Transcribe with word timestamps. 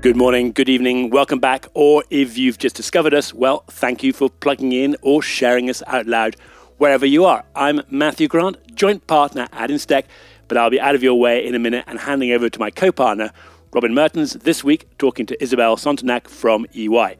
Good 0.00 0.16
morning, 0.16 0.52
good 0.52 0.68
evening, 0.68 1.10
welcome 1.10 1.40
back, 1.40 1.66
or 1.74 2.04
if 2.08 2.38
you've 2.38 2.56
just 2.56 2.76
discovered 2.76 3.12
us, 3.12 3.34
well, 3.34 3.64
thank 3.66 4.04
you 4.04 4.12
for 4.12 4.30
plugging 4.30 4.70
in 4.70 4.94
or 5.02 5.22
sharing 5.22 5.68
us 5.68 5.82
out 5.88 6.06
loud 6.06 6.36
wherever 6.76 7.04
you 7.04 7.24
are. 7.24 7.44
I'm 7.56 7.80
Matthew 7.90 8.28
Grant, 8.28 8.76
joint 8.76 9.08
partner 9.08 9.48
at 9.52 9.70
Instech, 9.70 10.04
but 10.46 10.56
I'll 10.56 10.70
be 10.70 10.80
out 10.80 10.94
of 10.94 11.02
your 11.02 11.18
way 11.18 11.44
in 11.44 11.56
a 11.56 11.58
minute 11.58 11.82
and 11.88 11.98
handing 11.98 12.30
over 12.30 12.48
to 12.48 12.58
my 12.60 12.70
co 12.70 12.92
partner, 12.92 13.32
Robin 13.72 13.92
Mertens, 13.92 14.34
this 14.34 14.62
week 14.62 14.86
talking 14.98 15.26
to 15.26 15.42
Isabel 15.42 15.76
Santenac 15.76 16.28
from 16.28 16.64
EY. 16.76 17.16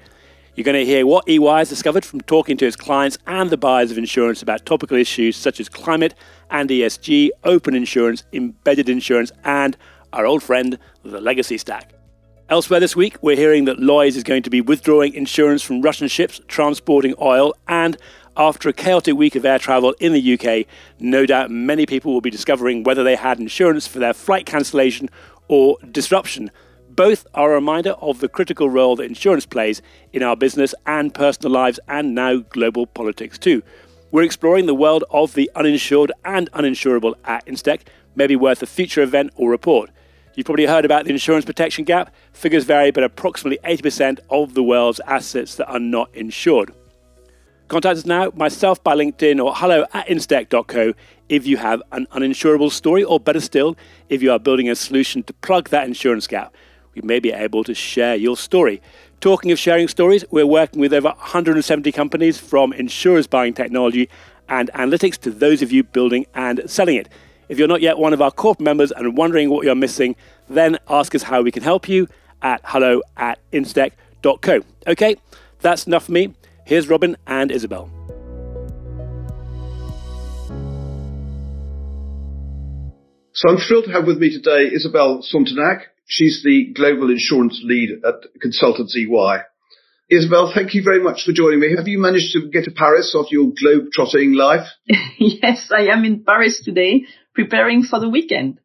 You're 0.55 0.65
going 0.65 0.79
to 0.79 0.87
hear 0.87 1.05
what 1.05 1.29
EY 1.29 1.59
has 1.59 1.69
discovered 1.69 2.05
from 2.05 2.21
talking 2.21 2.57
to 2.59 2.67
its 2.67 2.77
clients 2.77 3.19
and 3.27 3.51
the 3.51 3.57
buyers 3.57 3.91
of 3.91 3.99
insurance 3.99 4.41
about 4.41 4.65
topical 4.67 4.97
issues 4.97 5.37
such 5.37 5.59
as 5.59 5.69
climate 5.69 6.15
and 6.49 6.71
ESG, 6.71 7.31
open 7.43 7.75
insurance, 7.75 8.23
embedded 8.33 8.89
insurance, 8.89 9.33
and 9.43 9.77
our 10.13 10.27
old 10.27 10.45
friend, 10.45 10.79
the 11.03 11.21
legacy 11.21 11.59
stack. 11.59 11.98
Elsewhere 12.51 12.81
this 12.81 12.97
week, 12.97 13.19
we're 13.21 13.37
hearing 13.37 13.67
that 13.67 13.79
Lloyds 13.79 14.17
is 14.17 14.23
going 14.23 14.43
to 14.43 14.49
be 14.49 14.63
withdrawing 14.63 15.13
insurance 15.13 15.63
from 15.63 15.83
Russian 15.83 16.09
ships 16.09 16.41
transporting 16.49 17.15
oil. 17.21 17.55
And 17.69 17.99
after 18.39 18.71
a 18.71 18.73
chaotic 18.73 19.17
week 19.17 19.37
of 19.37 19.45
air 19.45 19.59
travel 19.59 19.95
in 20.01 20.15
the 20.15 20.33
UK, 20.33 20.67
no 20.99 21.27
doubt 21.27 21.51
many 21.51 21.85
people 21.85 22.11
will 22.11 22.23
be 22.23 22.31
discovering 22.31 22.85
whether 22.85 23.05
they 23.05 23.17
had 23.17 23.39
insurance 23.39 23.87
for 23.87 23.99
their 23.99 24.15
flight 24.15 24.47
cancellation 24.47 25.11
or 25.49 25.77
disruption. 25.91 26.51
Both 26.89 27.27
are 27.35 27.53
a 27.53 27.57
reminder 27.57 27.91
of 28.01 28.21
the 28.21 28.31
critical 28.31 28.71
role 28.71 28.97
that 28.97 29.03
insurance 29.03 29.45
plays 29.45 29.83
in 30.15 30.23
our 30.23 30.35
business 30.35 30.75
and 30.87 31.13
personal 31.13 31.53
lives, 31.53 31.79
and 31.87 32.15
now 32.15 32.39
global 32.39 32.87
politics 32.87 33.39
too. 33.39 33.63
We're 34.11 34.23
exploring 34.23 34.65
the 34.65 34.75
world 34.75 35.05
of 35.11 35.35
the 35.35 35.51
uninsured 35.55 36.13
and 36.25 36.51
uninsurable 36.53 37.13
at 37.27 37.45
Instech, 37.45 37.83
maybe 38.17 38.37
worth 38.37 38.63
a 38.63 38.67
future 38.67 39.03
event 39.03 39.33
or 39.37 39.51
report. 39.51 39.91
You've 40.39 40.47
probably 40.47 40.67
heard 40.67 40.85
about 40.85 41.05
the 41.05 41.11
insurance 41.11 41.45
protection 41.45 41.83
gap. 41.83 42.15
Figures 42.33 42.63
vary, 42.63 42.93
but 42.93 43.03
approximately 43.03 43.59
80% 43.69 44.21
of 44.31 44.55
the 44.55 44.63
world's 44.63 45.01
assets 45.01 45.57
that 45.57 45.67
are 45.67 45.81
not 45.81 46.15
insured. 46.15 46.73
Contact 47.67 47.99
us 47.99 48.07
now, 48.07 48.31
myself 48.37 48.81
by 48.85 48.95
LinkedIn 48.95 49.45
or 49.45 49.53
hello 49.57 49.85
at 49.93 50.07
instech.co 50.07 50.95
if 51.29 51.45
you 51.45 51.57
have 51.57 51.83
an 51.91 52.07
uninsurable 52.13 52.71
story, 52.71 53.03
or 53.03 53.19
better 53.19 53.41
still, 53.41 53.77
if 54.11 54.23
you 54.23 54.31
are 54.31 54.39
building 54.39 54.71
a 54.71 54.77
solution 54.77 55.25
to 55.25 55.33
plug 55.33 55.71
that 55.71 55.89
insurance 55.89 56.29
gap. 56.29 56.55
We 56.95 57.03
may 57.03 57.19
be 57.19 57.33
able 57.33 57.65
to 57.65 57.75
share 57.75 58.15
your 58.15 58.37
story. 58.37 58.81
Talking 59.21 59.51
of 59.51 59.59
sharing 59.59 59.89
stories, 59.89 60.25
we're 60.31 60.47
working 60.47 60.81
with 60.81 60.95
over 60.95 61.09
170 61.09 61.91
companies 61.91 62.39
from 62.39 62.73
insurers 62.73 63.27
buying 63.27 63.55
technology 63.55 64.09
and 64.49 64.71
analytics 64.75 65.19
to 65.19 65.33
those 65.33 65.63
of 65.63 65.73
you 65.73 65.83
building 65.83 66.27
and 66.33 66.63
selling 66.71 66.95
it. 66.95 67.09
If 67.49 67.59
you're 67.59 67.69
not 67.69 67.81
yet 67.81 67.99
one 67.99 68.13
of 68.13 68.21
our 68.21 68.31
corporate 68.31 68.65
members 68.65 68.93
and 68.93 69.17
wondering 69.17 69.49
what 69.51 69.65
you're 69.65 69.75
missing, 69.75 70.17
then 70.49 70.79
ask 70.89 71.15
us 71.15 71.23
how 71.23 71.43
we 71.43 71.51
can 71.51 71.63
help 71.63 71.89
you 71.89 72.09
at 72.43 72.61
hello 72.65 73.01
at 73.17 73.39
instech.co. 73.53 74.61
Okay, 74.87 75.17
that's 75.61 75.87
enough 75.87 76.07
for 76.07 76.13
me. 76.13 76.35
Here's 76.67 76.89
Robin 76.89 77.17
and 77.27 77.51
Isabel. 77.51 77.91
So 83.33 83.49
I'm 83.49 83.59
thrilled 83.59 83.85
to 83.85 83.93
have 83.93 84.07
with 84.07 84.19
me 84.19 84.31
today 84.31 84.75
Isabel 84.75 85.23
Santenac. 85.23 85.83
She's 86.07 86.43
the 86.43 86.73
global 86.75 87.11
insurance 87.11 87.61
lead 87.63 87.91
at 88.05 88.15
Consultants 88.41 88.97
EY. 88.97 89.43
Isabel, 90.11 90.51
thank 90.55 90.75
you 90.75 90.83
very 90.83 91.03
much 91.03 91.25
for 91.25 91.33
joining 91.33 91.61
me. 91.61 91.77
Have 91.77 91.87
you 91.87 91.99
managed 91.99 92.33
to 92.33 92.49
get 92.51 92.65
to 92.65 92.71
Paris 92.71 93.15
after 93.15 93.29
your 93.31 93.53
globe-trotting 93.55 94.33
life? 94.33 94.67
yes, 95.19 95.71
I 95.71 95.89
am 95.93 96.05
in 96.07 96.25
Paris 96.25 96.63
today, 96.65 97.05
preparing 97.39 97.85
for 97.85 98.01
the 98.01 98.09
weekend. 98.09 98.59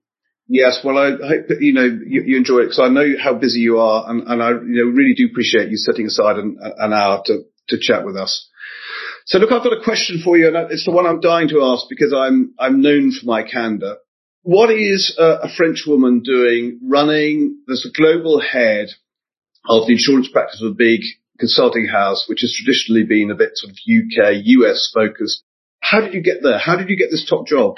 Yes, 0.47 0.79
well, 0.83 0.97
I 0.97 1.11
hope 1.11 1.47
that, 1.47 1.61
you 1.61 1.73
know 1.73 1.85
you, 1.85 2.23
you 2.25 2.37
enjoy 2.37 2.59
it 2.59 2.65
because 2.65 2.81
I 2.81 2.89
know 2.89 3.07
how 3.21 3.33
busy 3.35 3.59
you 3.59 3.77
are, 3.77 4.09
and, 4.09 4.23
and 4.27 4.41
I 4.41 4.49
you 4.49 4.83
know 4.83 4.91
really 4.91 5.13
do 5.15 5.27
appreciate 5.27 5.69
you 5.69 5.77
setting 5.77 6.07
aside 6.07 6.37
an, 6.37 6.57
an 6.59 6.91
hour 6.91 7.21
to 7.27 7.43
to 7.69 7.77
chat 7.79 8.05
with 8.05 8.17
us. 8.17 8.49
So, 9.25 9.37
look, 9.37 9.51
I've 9.53 9.63
got 9.63 9.79
a 9.79 9.83
question 9.83 10.21
for 10.23 10.37
you, 10.37 10.47
and 10.47 10.71
it's 10.71 10.85
the 10.85 10.91
one 10.91 11.05
I'm 11.05 11.21
dying 11.21 11.47
to 11.49 11.63
ask 11.63 11.85
because 11.89 12.13
I'm 12.13 12.53
I'm 12.59 12.81
known 12.81 13.11
for 13.11 13.25
my 13.25 13.43
candor. 13.43 13.97
What 14.41 14.69
is 14.71 15.15
a, 15.17 15.47
a 15.47 15.49
French 15.55 15.85
woman 15.87 16.21
doing 16.23 16.79
running 16.83 17.59
as 17.71 17.85
a 17.87 17.97
global 17.97 18.41
head 18.41 18.89
of 19.69 19.87
the 19.87 19.93
insurance 19.93 20.27
practice 20.27 20.61
of 20.61 20.71
a 20.71 20.75
big 20.75 21.01
consulting 21.39 21.87
house, 21.87 22.25
which 22.27 22.41
has 22.41 22.53
traditionally 22.53 23.03
been 23.03 23.31
a 23.31 23.35
bit 23.35 23.51
sort 23.53 23.71
of 23.71 23.77
UK, 23.77 24.43
US 24.43 24.91
focused. 24.93 25.43
How 25.83 25.99
did 25.99 26.13
you 26.13 26.23
get 26.23 26.37
there? 26.41 26.57
How 26.57 26.77
did 26.77 26.89
you 26.89 26.97
get 26.97 27.11
this 27.11 27.27
top 27.29 27.45
job? 27.45 27.75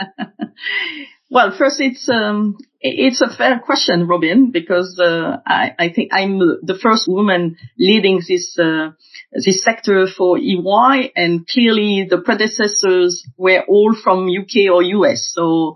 well, 1.31 1.51
first, 1.57 1.81
it's 1.81 2.07
um, 2.07 2.55
it's 2.79 3.19
a 3.19 3.35
fair 3.35 3.59
question, 3.59 4.07
Robin, 4.07 4.51
because 4.51 4.99
uh, 5.03 5.37
I, 5.45 5.71
I, 5.79 5.89
think 5.89 6.11
I'm 6.13 6.37
the 6.37 6.77
first 6.79 7.07
woman 7.07 7.57
leading 7.79 8.21
this 8.27 8.57
uh, 8.59 8.91
this 9.33 9.63
sector 9.63 10.05
for 10.15 10.37
EY, 10.37 11.11
and 11.15 11.47
clearly 11.47 12.05
the 12.07 12.21
predecessors 12.23 13.27
were 13.37 13.63
all 13.67 13.95
from 13.95 14.29
UK 14.29 14.71
or 14.71 14.83
US. 14.83 15.31
So, 15.33 15.75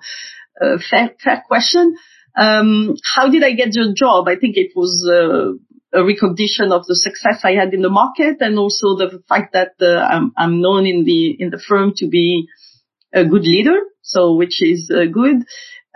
uh, 0.62 0.78
fair 0.88 1.16
fair 1.24 1.44
question. 1.48 1.98
Um, 2.38 2.96
how 3.16 3.28
did 3.30 3.44
I 3.44 3.54
get 3.54 3.72
the 3.72 3.92
job? 3.98 4.28
I 4.28 4.36
think 4.36 4.56
it 4.56 4.74
was 4.76 5.04
uh, 5.04 5.58
a 5.94 6.04
recognition 6.04 6.72
of 6.72 6.86
the 6.86 6.96
success 6.96 7.42
I 7.44 7.54
had 7.54 7.74
in 7.74 7.82
the 7.82 7.90
market 7.90 8.38
and 8.42 8.60
also 8.60 8.96
the 8.96 9.24
fact 9.28 9.54
that 9.54 9.74
uh, 9.82 10.00
I'm, 10.00 10.32
I'm, 10.38 10.62
known 10.62 10.86
in 10.86 11.04
the 11.04 11.36
in 11.40 11.50
the 11.50 11.58
firm 11.60 11.94
to 11.98 12.08
be 12.08 12.48
a 13.14 13.26
good 13.26 13.44
leader, 13.44 13.78
so 14.02 14.36
which 14.36 14.62
is 14.62 14.92
uh, 14.94 15.06
good. 15.12 15.46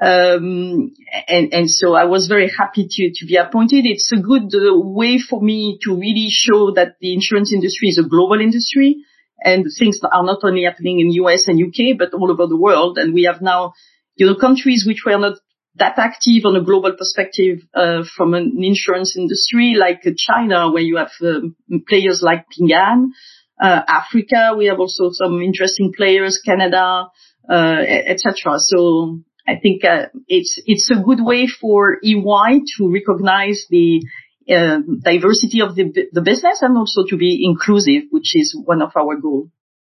Um, 0.01 0.91
and, 1.27 1.53
and 1.53 1.69
so 1.69 1.93
I 1.93 2.05
was 2.05 2.27
very 2.27 2.49
happy 2.49 2.87
to, 2.89 3.11
to 3.13 3.25
be 3.27 3.35
appointed. 3.35 3.85
It's 3.85 4.11
a 4.11 4.19
good 4.19 4.53
uh, 4.53 4.75
way 4.75 5.19
for 5.19 5.41
me 5.41 5.77
to 5.83 5.95
really 5.95 6.29
show 6.29 6.73
that 6.73 6.95
the 6.99 7.13
insurance 7.13 7.53
industry 7.53 7.89
is 7.89 7.99
a 7.99 8.07
global 8.07 8.41
industry 8.41 8.97
and 9.43 9.65
things 9.77 9.99
are 10.03 10.23
not 10.23 10.39
only 10.43 10.63
happening 10.63 10.99
in 10.99 11.11
US 11.23 11.47
and 11.47 11.61
UK, 11.61 11.97
but 11.97 12.13
all 12.13 12.31
over 12.31 12.47
the 12.47 12.57
world. 12.57 12.97
And 12.97 13.13
we 13.13 13.23
have 13.23 13.41
now, 13.41 13.73
you 14.15 14.25
know, 14.25 14.35
countries 14.35 14.85
which 14.87 15.03
were 15.05 15.17
not 15.17 15.37
that 15.75 15.97
active 15.97 16.45
on 16.45 16.56
a 16.56 16.63
global 16.63 16.94
perspective 16.95 17.59
uh, 17.73 18.03
from 18.16 18.34
an 18.34 18.53
insurance 18.61 19.16
industry 19.17 19.75
like 19.78 20.03
China, 20.17 20.72
where 20.72 20.84
you 20.84 20.97
have 20.97 21.11
um, 21.22 21.56
players 21.88 22.22
like 22.22 22.45
Ping 22.50 22.72
An. 22.73 23.13
Uh, 23.61 23.81
Africa, 23.88 24.53
we 24.57 24.66
have 24.66 24.79
also 24.79 25.09
some 25.11 25.41
interesting 25.41 25.94
players, 25.95 26.41
Canada, 26.44 27.07
uh, 27.50 27.78
etc. 28.06 28.59
So 28.59 29.19
I 29.47 29.53
think 29.61 29.84
uh, 29.85 30.07
it's 30.28 30.59
it's 30.66 30.89
a 30.91 31.01
good 31.01 31.19
way 31.22 31.47
for 31.47 31.97
EY 32.03 32.61
to 32.78 32.91
recognize 32.91 33.66
the 33.69 34.01
uh, 34.50 34.79
diversity 35.03 35.61
of 35.61 35.75
the 35.75 35.91
the 36.11 36.22
business 36.22 36.61
and 36.61 36.78
also 36.78 37.03
to 37.09 37.17
be 37.17 37.45
inclusive, 37.45 38.03
which 38.11 38.35
is 38.35 38.57
one 38.66 38.81
of 38.81 38.91
our 38.95 39.17
goals. 39.17 39.50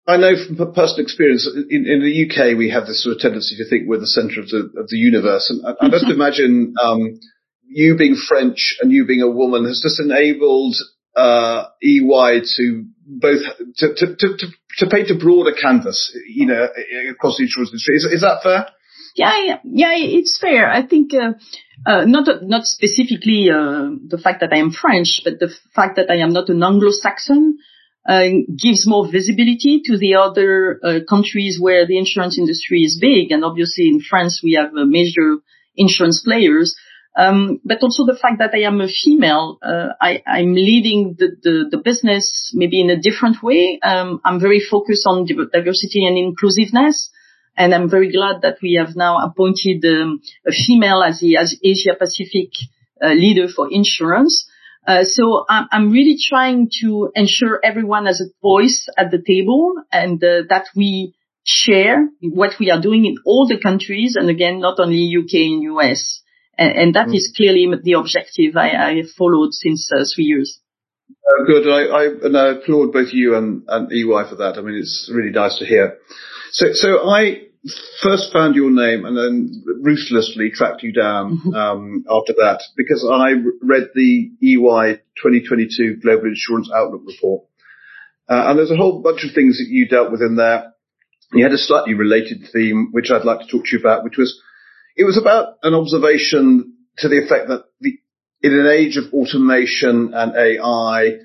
I 0.09 0.17
know 0.17 0.33
from 0.35 0.73
personal 0.73 1.03
experience 1.03 1.47
in, 1.69 1.85
in, 1.85 2.01
the 2.01 2.25
UK 2.25 2.57
we 2.57 2.71
have 2.71 2.87
this 2.87 3.03
sort 3.03 3.15
of 3.15 3.21
tendency 3.21 3.55
to 3.57 3.69
think 3.69 3.87
we're 3.87 3.99
the 3.99 4.07
centre 4.07 4.39
of 4.39 4.47
the 4.47 4.71
of 4.81 4.89
the 4.89 4.97
universe, 4.97 5.49
and 5.51 5.61
I, 5.65 5.85
I 5.85 5.89
just 5.89 6.05
imagine 6.09 6.73
um, 6.81 7.19
you 7.67 7.95
being 7.95 8.15
French 8.15 8.77
and 8.81 8.91
you 8.91 9.05
being 9.05 9.21
a 9.21 9.29
woman 9.29 9.65
has 9.65 9.81
just 9.83 9.99
enabled 9.99 10.75
uh, 11.15 11.65
EY 11.83 12.41
to 12.57 12.85
both 13.05 13.41
to, 13.77 13.93
to, 13.95 14.15
to, 14.15 14.47
to, 14.77 14.87
paint 14.89 15.11
a 15.11 15.15
broader 15.15 15.51
canvas, 15.51 16.15
you 16.27 16.47
know, 16.47 16.67
across 17.11 17.37
the 17.37 17.43
insurance 17.43 17.71
industry. 17.71 17.95
Is, 17.95 18.05
is 18.05 18.21
that 18.21 18.41
fair? 18.41 18.67
Yeah, 19.15 19.57
yeah, 19.63 19.93
it's 19.95 20.39
fair. 20.39 20.71
I 20.71 20.85
think 20.85 21.13
uh, 21.13 21.33
uh, 21.85 22.05
not 22.05 22.27
not 22.43 22.63
specifically 22.65 23.49
uh, 23.49 23.89
the 24.07 24.19
fact 24.23 24.41
that 24.41 24.53
I 24.53 24.57
am 24.57 24.71
French, 24.71 25.21
but 25.23 25.39
the 25.39 25.53
fact 25.75 25.97
that 25.97 26.09
I 26.09 26.17
am 26.17 26.33
not 26.33 26.49
an 26.49 26.63
Anglo-Saxon 26.63 27.59
gives 28.07 28.87
more 28.87 29.09
visibility 29.11 29.81
to 29.85 29.97
the 29.97 30.15
other 30.15 30.79
uh, 30.83 30.99
countries 31.07 31.59
where 31.59 31.85
the 31.85 31.97
insurance 31.97 32.37
industry 32.37 32.81
is 32.81 32.97
big. 32.99 33.31
And 33.31 33.43
obviously 33.43 33.87
in 33.87 34.01
France, 34.01 34.41
we 34.43 34.53
have 34.53 34.71
uh, 34.73 34.85
major 34.85 35.37
insurance 35.75 36.21
players. 36.23 36.75
Um, 37.17 37.59
but 37.65 37.79
also 37.81 38.05
the 38.05 38.17
fact 38.19 38.39
that 38.39 38.53
I 38.53 38.61
am 38.61 38.79
a 38.81 38.87
female, 38.87 39.57
uh, 39.61 39.89
I, 39.99 40.21
am 40.25 40.53
leading 40.53 41.15
the, 41.17 41.35
the, 41.41 41.65
the, 41.71 41.77
business 41.77 42.51
maybe 42.53 42.79
in 42.79 42.89
a 42.89 43.01
different 43.01 43.43
way. 43.43 43.79
Um, 43.83 44.21
I'm 44.23 44.39
very 44.39 44.61
focused 44.61 45.05
on 45.05 45.25
diversity 45.25 46.05
and 46.05 46.17
inclusiveness. 46.17 47.09
And 47.57 47.75
I'm 47.75 47.89
very 47.89 48.11
glad 48.11 48.43
that 48.43 48.59
we 48.61 48.79
have 48.79 48.95
now 48.95 49.17
appointed 49.17 49.83
um, 49.83 50.21
a 50.47 50.51
female 50.51 51.03
as 51.03 51.19
the 51.19 51.35
as 51.35 51.59
Asia 51.61 51.93
Pacific 51.99 52.51
uh, 53.03 53.09
leader 53.09 53.49
for 53.49 53.67
insurance. 53.69 54.48
Uh, 54.89 55.03
so 55.03 55.45
I'm, 55.47 55.67
I'm, 55.71 55.91
really 55.91 56.17
trying 56.19 56.71
to 56.81 57.11
ensure 57.13 57.59
everyone 57.63 58.07
has 58.07 58.21
a 58.21 58.33
voice 58.41 58.87
at 58.97 59.11
the 59.11 59.21
table 59.21 59.75
and 59.91 60.15
uh, 60.23 60.41
that 60.49 60.65
we 60.75 61.13
share 61.43 62.09
what 62.21 62.53
we 62.59 62.71
are 62.71 62.81
doing 62.81 63.05
in 63.05 63.17
all 63.23 63.47
the 63.47 63.59
countries 63.59 64.15
and 64.19 64.31
again 64.31 64.59
not 64.59 64.79
only 64.79 65.15
UK 65.15 65.33
and 65.51 65.61
US 65.75 66.21
and, 66.57 66.75
and 66.75 66.95
that 66.95 67.09
mm. 67.09 67.15
is 67.15 67.31
clearly 67.37 67.67
the 67.83 67.93
objective 67.93 68.57
I, 68.57 68.69
I 68.69 69.03
followed 69.15 69.53
since 69.53 69.91
uh, 69.95 70.03
three 70.15 70.25
years. 70.25 70.59
Uh, 71.09 71.45
good. 71.45 71.67
I, 71.67 71.81
I, 71.85 72.05
and 72.25 72.35
I 72.35 72.47
applaud 72.53 72.91
both 72.91 73.13
you 73.13 73.35
and, 73.35 73.63
and 73.67 73.91
EY 73.91 74.27
for 74.27 74.37
that. 74.37 74.55
I 74.57 74.61
mean, 74.61 74.75
it's 74.75 75.07
really 75.13 75.29
nice 75.31 75.59
to 75.59 75.65
hear. 75.67 75.99
So, 76.51 76.73
so 76.73 77.07
I, 77.07 77.48
first 78.01 78.31
found 78.31 78.55
your 78.55 78.71
name 78.71 79.05
and 79.05 79.17
then 79.17 79.63
ruthlessly 79.81 80.49
tracked 80.51 80.81
you 80.81 80.93
down 80.93 81.37
mm-hmm. 81.37 81.53
um, 81.53 82.05
after 82.09 82.33
that 82.33 82.61
because 82.77 83.05
I 83.09 83.31
read 83.61 83.89
the 83.93 84.31
EY 84.41 85.01
2022 85.21 85.97
Global 86.01 86.27
Insurance 86.27 86.69
Outlook 86.73 87.01
report. 87.05 87.45
Uh, 88.29 88.43
and 88.47 88.59
there's 88.59 88.71
a 88.71 88.77
whole 88.77 89.01
bunch 89.01 89.25
of 89.25 89.33
things 89.33 89.57
that 89.57 89.67
you 89.67 89.87
dealt 89.87 90.11
with 90.11 90.21
in 90.21 90.35
there. 90.35 90.73
You 91.33 91.43
had 91.43 91.53
a 91.53 91.57
slightly 91.57 91.95
related 91.95 92.47
theme, 92.53 92.89
which 92.91 93.11
I'd 93.11 93.25
like 93.25 93.39
to 93.39 93.47
talk 93.47 93.65
to 93.65 93.71
you 93.75 93.79
about, 93.79 94.03
which 94.03 94.17
was, 94.17 94.41
it 94.95 95.03
was 95.03 95.17
about 95.17 95.55
an 95.63 95.73
observation 95.73 96.75
to 96.99 97.09
the 97.09 97.17
effect 97.17 97.49
that 97.49 97.65
the, 97.81 97.97
in 98.41 98.57
an 98.57 98.67
age 98.67 98.97
of 98.97 99.13
automation 99.13 100.13
and 100.13 100.35
AI, 100.35 101.17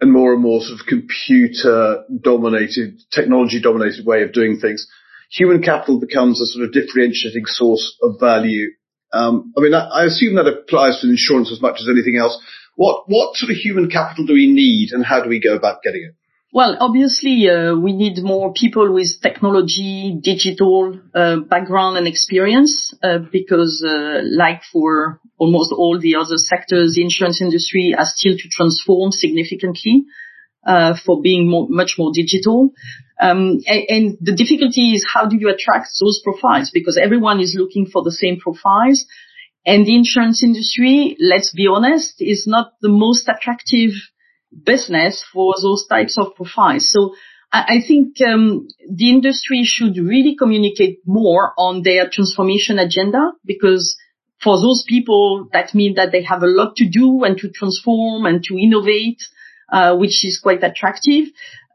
and 0.00 0.12
more 0.12 0.32
and 0.32 0.42
more 0.42 0.60
sort 0.60 0.80
of 0.80 0.86
computer 0.86 2.04
dominated, 2.22 3.00
technology 3.10 3.60
dominated 3.60 4.06
way 4.06 4.22
of 4.22 4.32
doing 4.32 4.58
things, 4.58 4.88
human 5.30 5.62
capital 5.62 6.00
becomes 6.00 6.40
a 6.40 6.46
sort 6.46 6.64
of 6.64 6.72
differentiating 6.72 7.46
source 7.46 7.96
of 8.02 8.18
value. 8.20 8.68
Um, 9.12 9.52
I 9.56 9.60
mean, 9.60 9.74
I, 9.74 9.88
I, 9.88 10.04
assume 10.04 10.36
that 10.36 10.46
applies 10.46 11.00
to 11.00 11.08
insurance 11.08 11.50
as 11.50 11.60
much 11.60 11.80
as 11.80 11.88
anything 11.88 12.16
else. 12.16 12.40
What 12.76 13.04
what 13.08 13.36
sort 13.36 13.50
of 13.50 13.56
human 13.56 13.90
capital 13.90 14.24
do 14.26 14.34
we 14.34 14.50
need, 14.50 14.90
and 14.92 15.04
how 15.04 15.22
do 15.22 15.28
we 15.28 15.40
go 15.40 15.56
about 15.56 15.82
getting 15.82 16.02
it? 16.04 16.14
Well, 16.52 16.76
obviously, 16.80 17.48
uh, 17.48 17.76
we 17.76 17.92
need 17.92 18.18
more 18.22 18.52
people 18.52 18.92
with 18.92 19.20
technology, 19.22 20.18
digital 20.20 20.98
uh, 21.14 21.36
background 21.48 21.96
and 21.96 22.08
experience, 22.08 22.92
uh, 23.02 23.18
because, 23.18 23.84
uh, 23.86 24.20
like 24.24 24.62
for 24.72 25.20
almost 25.38 25.72
all 25.72 25.98
the 26.00 26.16
other 26.16 26.36
sectors, 26.36 26.94
the 26.94 27.02
insurance 27.02 27.40
industry 27.40 27.94
has 27.96 28.14
still 28.16 28.36
to 28.36 28.48
transform 28.48 29.12
significantly 29.12 30.04
uh, 30.66 30.94
for 31.04 31.20
being 31.20 31.48
more, 31.48 31.66
much 31.68 31.96
more 31.98 32.12
digital. 32.14 32.70
Um, 33.20 33.58
and, 33.66 33.84
and 33.88 34.18
the 34.20 34.34
difficulty 34.34 34.92
is 34.92 35.06
how 35.12 35.26
do 35.26 35.36
you 35.38 35.48
attract 35.48 35.88
those 36.00 36.20
profiles? 36.22 36.70
Because 36.72 36.98
everyone 37.02 37.40
is 37.40 37.56
looking 37.58 37.86
for 37.86 38.02
the 38.02 38.12
same 38.12 38.38
profiles. 38.38 39.04
And 39.66 39.84
the 39.84 39.94
insurance 39.94 40.42
industry, 40.42 41.16
let's 41.20 41.52
be 41.52 41.66
honest, 41.66 42.14
is 42.20 42.46
not 42.46 42.72
the 42.80 42.88
most 42.88 43.28
attractive 43.28 43.90
business 44.64 45.22
for 45.32 45.54
those 45.60 45.86
types 45.86 46.18
of 46.18 46.34
profiles. 46.34 46.90
So 46.90 47.14
I, 47.52 47.76
I 47.76 47.86
think 47.86 48.16
um, 48.22 48.68
the 48.90 49.10
industry 49.10 49.62
should 49.64 49.96
really 49.96 50.34
communicate 50.36 51.00
more 51.06 51.52
on 51.58 51.82
their 51.82 52.08
transformation 52.08 52.78
agenda 52.78 53.32
because 53.44 53.96
for 54.42 54.58
those 54.58 54.84
people, 54.88 55.48
that 55.52 55.74
means 55.74 55.96
that 55.96 56.12
they 56.12 56.22
have 56.22 56.42
a 56.42 56.46
lot 56.46 56.76
to 56.76 56.88
do 56.88 57.24
and 57.24 57.36
to 57.38 57.50
transform 57.50 58.24
and 58.24 58.42
to 58.44 58.56
innovate, 58.58 59.22
uh, 59.70 59.96
which 59.96 60.24
is 60.24 60.40
quite 60.42 60.62
attractive. 60.62 61.26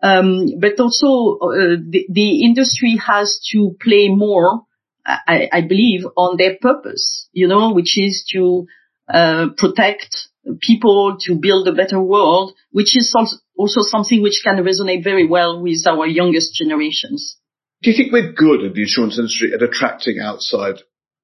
Um, 0.02 0.60
but 0.60 0.80
also 0.80 1.38
uh, 1.40 1.78
the, 1.90 2.06
the, 2.10 2.44
industry 2.44 2.98
has 2.98 3.40
to 3.54 3.76
play 3.82 4.10
more, 4.10 4.64
I, 5.06 5.50
I, 5.52 5.62
believe, 5.62 6.02
on 6.16 6.38
their 6.38 6.58
purpose, 6.62 7.28
you 7.32 7.48
know, 7.48 7.74
which 7.74 7.98
is 7.98 8.28
to 8.34 8.68
uh, 9.12 9.48
protect 9.58 10.28
people 10.62 11.18
to 11.22 11.36
build 11.36 11.68
a 11.68 11.74
better 11.74 12.00
world, 12.00 12.54
which 12.72 12.96
is 12.96 13.16
also 13.58 13.82
something 13.82 14.22
which 14.22 14.42
can 14.44 14.58
resonate 14.58 15.04
very 15.04 15.28
well 15.28 15.62
with 15.62 15.88
our 15.88 16.06
youngest 16.06 16.54
generations. 16.54 17.38
Do 17.82 17.92
you 17.92 17.98
think 17.98 18.12
we're 18.12 18.32
good 18.32 18.62
in 18.62 18.74
the 18.74 18.82
insurance 18.82 19.18
industry 19.18 19.54
at 19.54 19.62
attracting 19.64 20.20
outside 20.20 20.76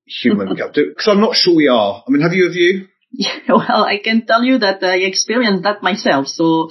human 0.06 0.48
capital? 0.56 0.86
Because 0.90 1.08
I'm 1.08 1.22
not 1.22 1.36
sure 1.36 1.56
we 1.56 1.68
are. 1.68 2.04
I 2.08 2.12
mean, 2.12 2.22
have 2.22 2.34
you 2.34 2.48
a 2.48 2.52
view? 2.52 2.88
Yeah, 3.12 3.40
well, 3.50 3.84
I 3.84 4.00
can 4.04 4.26
tell 4.26 4.44
you 4.44 4.58
that 4.60 4.84
I 4.84 4.98
experienced 4.98 5.64
that 5.64 5.84
myself. 5.84 6.28
So 6.28 6.70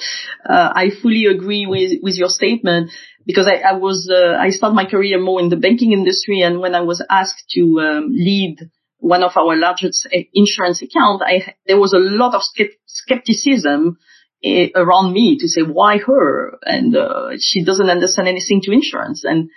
uh, 0.49 0.73
I 0.75 0.91
fully 1.03 1.27
agree 1.27 1.67
with 1.67 2.01
with 2.03 2.17
your 2.17 2.29
statement 2.29 2.91
because 3.27 3.47
I, 3.47 3.57
I 3.57 3.73
was 3.75 4.11
uh, 4.11 4.37
I 4.39 4.51
started 4.51 4.75
my 4.75 4.87
career 4.87 5.21
more 5.21 5.41
in 5.41 5.51
the 5.51 5.57
banking 5.57 5.93
industry, 5.93 6.41
and 6.41 6.61
when 6.61 6.75
I 6.75 6.81
was 6.81 7.05
asked 7.11 7.45
to 7.51 7.81
um, 7.81 8.09
lead 8.11 8.59
one 8.99 9.23
of 9.23 9.33
our 9.37 9.57
largest 9.57 10.07
eh, 10.13 10.25
insurance 10.35 10.83
accounts, 10.83 11.25
I, 11.27 11.55
there 11.67 11.79
was 11.79 11.93
a 11.93 11.99
lot 11.99 12.35
of 12.35 12.43
skepticism 12.87 13.99
uh, 14.45 14.67
around 14.75 15.13
me 15.13 15.39
to 15.39 15.49
say 15.49 15.63
why 15.63 15.99
her? 15.99 16.59
And 16.63 16.97
uh, 16.97 17.31
she 17.39 17.65
doesn't 17.65 17.91
understand 17.91 18.29
anything 18.29 18.61
to 18.63 18.73
insurance. 18.73 19.23
And 19.25 19.51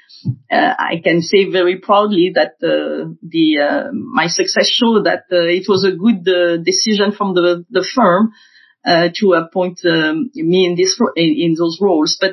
uh, 0.51 0.73
I 0.77 1.01
can 1.03 1.21
say 1.21 1.49
very 1.49 1.79
proudly 1.79 2.33
that 2.35 2.55
uh, 2.63 3.13
the 3.21 3.59
uh, 3.59 3.91
my 3.91 4.27
success 4.27 4.67
showed 4.67 5.05
that 5.05 5.23
uh, 5.31 5.47
it 5.47 5.65
was 5.67 5.85
a 5.85 5.95
good 5.95 6.23
decision 6.63 7.11
from 7.11 7.33
the 7.33 7.65
the 7.69 7.85
firm 7.95 8.31
to 8.85 9.33
appoint 9.33 9.79
um, 9.85 10.29
me 10.35 10.65
in 10.65 10.75
this 10.75 10.99
in, 11.15 11.35
in, 11.37 11.55
those 11.57 11.79
roles. 11.81 12.17
But 12.19 12.31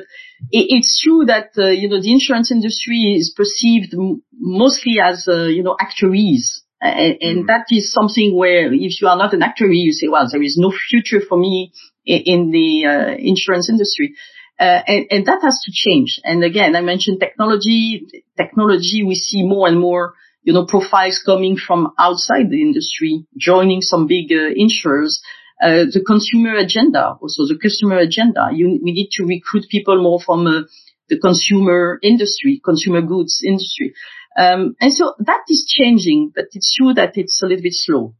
it, 0.51 0.67
it's 0.75 1.01
true 1.01 1.25
that 1.25 1.51
you 1.55 1.87
know 1.87 2.01
the 2.01 2.11
insurance 2.11 2.51
industry 2.51 3.15
is 3.17 3.33
perceived 3.35 3.93
m- 3.93 4.23
mostly 4.33 4.99
as 5.01 5.25
you 5.27 5.63
know 5.63 5.75
actuaries 5.79 6.63
and, 6.81 7.17
and 7.21 7.43
mm. 7.43 7.47
that 7.47 7.65
is 7.69 7.91
something 7.93 8.35
where 8.35 8.73
if 8.73 9.01
you 9.01 9.07
are 9.07 9.17
not 9.17 9.33
an 9.33 9.43
actuary, 9.43 9.77
you 9.77 9.93
say, 9.93 10.07
well, 10.07 10.27
there 10.31 10.41
is 10.41 10.57
no 10.57 10.71
future 10.71 11.21
for 11.21 11.37
me 11.37 11.71
in, 12.05 12.21
in 12.25 12.51
the 12.51 12.85
uh, 12.85 13.15
insurance 13.17 13.69
industry. 13.69 14.15
Uh, 14.59 14.81
and, 14.87 15.05
and, 15.09 15.25
that 15.25 15.41
has 15.41 15.59
to 15.65 15.71
change. 15.73 16.19
And 16.23 16.43
again, 16.43 16.75
I 16.75 16.81
mentioned 16.81 17.19
technology. 17.19 18.07
Technology, 18.37 19.03
we 19.03 19.15
see 19.15 19.43
more 19.43 19.67
and 19.67 19.79
more, 19.79 20.13
you 20.43 20.53
know, 20.53 20.65
profiles 20.65 21.21
coming 21.25 21.57
from 21.57 21.93
outside 21.97 22.49
the 22.49 22.61
industry, 22.61 23.25
joining 23.37 23.81
some 23.81 24.05
big 24.07 24.31
uh, 24.31 24.49
insurers. 24.55 25.21
Uh, 25.63 25.85
the 25.91 26.03
consumer 26.05 26.55
agenda, 26.55 27.17
also 27.21 27.45
the 27.47 27.57
customer 27.61 27.97
agenda. 27.97 28.49
You, 28.51 28.79
we 28.83 28.91
need 28.91 29.09
to 29.13 29.25
recruit 29.25 29.65
people 29.69 30.01
more 30.01 30.19
from 30.19 30.45
uh, 30.47 30.61
the 31.09 31.19
consumer 31.19 31.99
industry, 32.01 32.61
consumer 32.63 33.01
goods 33.01 33.41
industry. 33.45 33.93
Um, 34.37 34.75
and 34.79 34.93
so 34.93 35.13
that 35.19 35.43
is 35.49 35.65
changing, 35.67 36.31
but 36.33 36.45
it's 36.53 36.75
true 36.75 36.93
that 36.93 37.17
it's 37.17 37.41
a 37.43 37.47
little 37.47 37.63
bit 37.63 37.73
slow. 37.73 38.15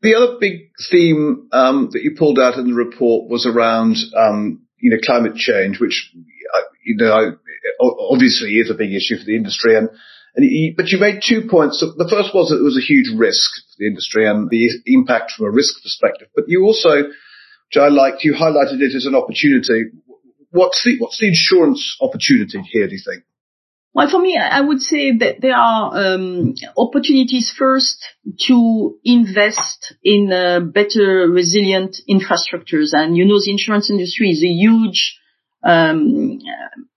The 0.00 0.14
other 0.14 0.36
big 0.38 0.70
theme 0.90 1.48
um, 1.50 1.90
that 1.92 2.02
you 2.02 2.14
pulled 2.16 2.38
out 2.38 2.58
in 2.58 2.68
the 2.68 2.74
report 2.74 3.28
was 3.28 3.46
around, 3.46 3.96
um, 4.16 4.62
you 4.78 4.90
know, 4.90 4.98
climate 5.04 5.34
change, 5.34 5.80
which 5.80 6.14
uh, 6.54 6.60
you 6.84 6.96
know 6.96 7.36
obviously 7.80 8.54
is 8.58 8.70
a 8.70 8.74
big 8.74 8.94
issue 8.94 9.18
for 9.18 9.24
the 9.24 9.34
industry. 9.34 9.76
And, 9.76 9.88
and 10.36 10.46
you, 10.46 10.74
but 10.76 10.88
you 10.88 10.98
made 10.98 11.22
two 11.26 11.48
points. 11.50 11.80
The 11.80 12.08
first 12.08 12.32
was 12.32 12.50
that 12.50 12.60
it 12.60 12.64
was 12.64 12.78
a 12.78 12.86
huge 12.86 13.10
risk 13.16 13.50
for 13.74 13.76
the 13.78 13.88
industry 13.88 14.28
and 14.28 14.48
the 14.48 14.70
impact 14.86 15.32
from 15.32 15.46
a 15.46 15.50
risk 15.50 15.82
perspective. 15.82 16.28
But 16.34 16.44
you 16.46 16.62
also, 16.62 17.10
which 17.10 17.76
I 17.76 17.88
liked, 17.88 18.22
you 18.22 18.34
highlighted 18.34 18.80
it 18.80 18.94
as 18.94 19.06
an 19.06 19.16
opportunity. 19.16 19.90
What's 20.50 20.84
the 20.84 20.96
what's 21.00 21.18
the 21.18 21.26
insurance 21.26 21.96
opportunity 22.00 22.62
here? 22.70 22.86
Do 22.86 22.94
you 22.94 23.02
think? 23.04 23.24
Well, 23.98 24.08
for 24.08 24.20
me, 24.20 24.38
I 24.38 24.60
would 24.60 24.80
say 24.80 25.16
that 25.18 25.40
there 25.40 25.56
are 25.56 26.14
um, 26.14 26.54
opportunities 26.76 27.52
first 27.58 27.98
to 28.46 28.96
invest 29.02 29.92
in 30.04 30.32
uh, 30.32 30.60
better 30.60 31.28
resilient 31.28 31.96
infrastructures. 32.08 32.90
And 32.92 33.16
you 33.16 33.24
know, 33.24 33.40
the 33.44 33.50
insurance 33.50 33.90
industry 33.90 34.30
is 34.30 34.44
a 34.44 34.46
huge 34.46 35.18
um, 35.64 36.38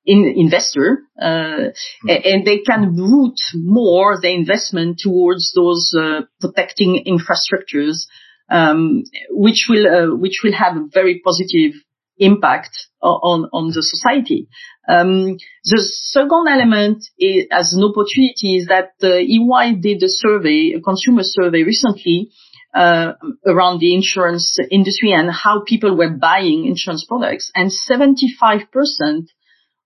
in, 0.06 0.34
investor, 0.38 1.00
uh, 1.20 1.26
mm-hmm. 1.26 2.08
and 2.08 2.46
they 2.46 2.60
can 2.60 2.96
route 2.96 3.42
more 3.56 4.22
the 4.22 4.32
investment 4.32 5.00
towards 5.00 5.54
those 5.56 5.96
uh, 6.00 6.22
protecting 6.40 7.04
infrastructures, 7.08 8.06
um, 8.48 9.02
which 9.32 9.66
will 9.68 9.88
uh, 9.88 10.16
which 10.16 10.42
will 10.44 10.54
have 10.54 10.78
a 10.78 10.86
very 10.94 11.20
positive 11.26 11.74
impact 12.22 12.78
on 13.02 13.50
on 13.52 13.68
the 13.74 13.82
society. 13.82 14.48
Um, 14.88 15.38
the 15.66 15.82
second 16.14 16.48
element 16.48 17.04
is, 17.18 17.46
as 17.52 17.74
an 17.74 17.84
opportunity 17.84 18.58
is 18.58 18.68
that 18.68 18.94
uh, 19.04 19.18
EY 19.18 19.76
did 19.82 20.04
a 20.04 20.10
survey, 20.10 20.74
a 20.78 20.82
consumer 20.82 21.24
survey 21.24 21.64
recently 21.64 22.30
uh, 22.74 23.14
around 23.46 23.80
the 23.80 23.94
insurance 23.96 24.58
industry 24.70 25.12
and 25.12 25.32
how 25.32 25.64
people 25.66 25.98
were 25.98 26.12
buying 26.12 26.66
insurance 26.66 27.06
products, 27.06 27.52
and 27.56 27.72
75% 27.72 28.68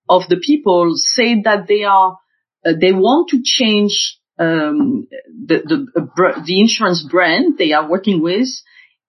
of 0.08 0.24
the 0.30 0.42
people 0.46 0.94
say 0.96 1.42
that 1.44 1.68
they 1.68 1.84
are 1.84 2.18
uh, 2.66 2.74
they 2.80 2.92
want 2.92 3.30
to 3.30 3.42
change 3.44 4.20
um, 4.38 5.08
the 5.28 5.64
the, 5.64 6.44
the 6.46 6.60
insurance 6.60 7.08
brand 7.10 7.58
they 7.58 7.72
are 7.72 7.90
working 7.90 8.22
with 8.22 8.50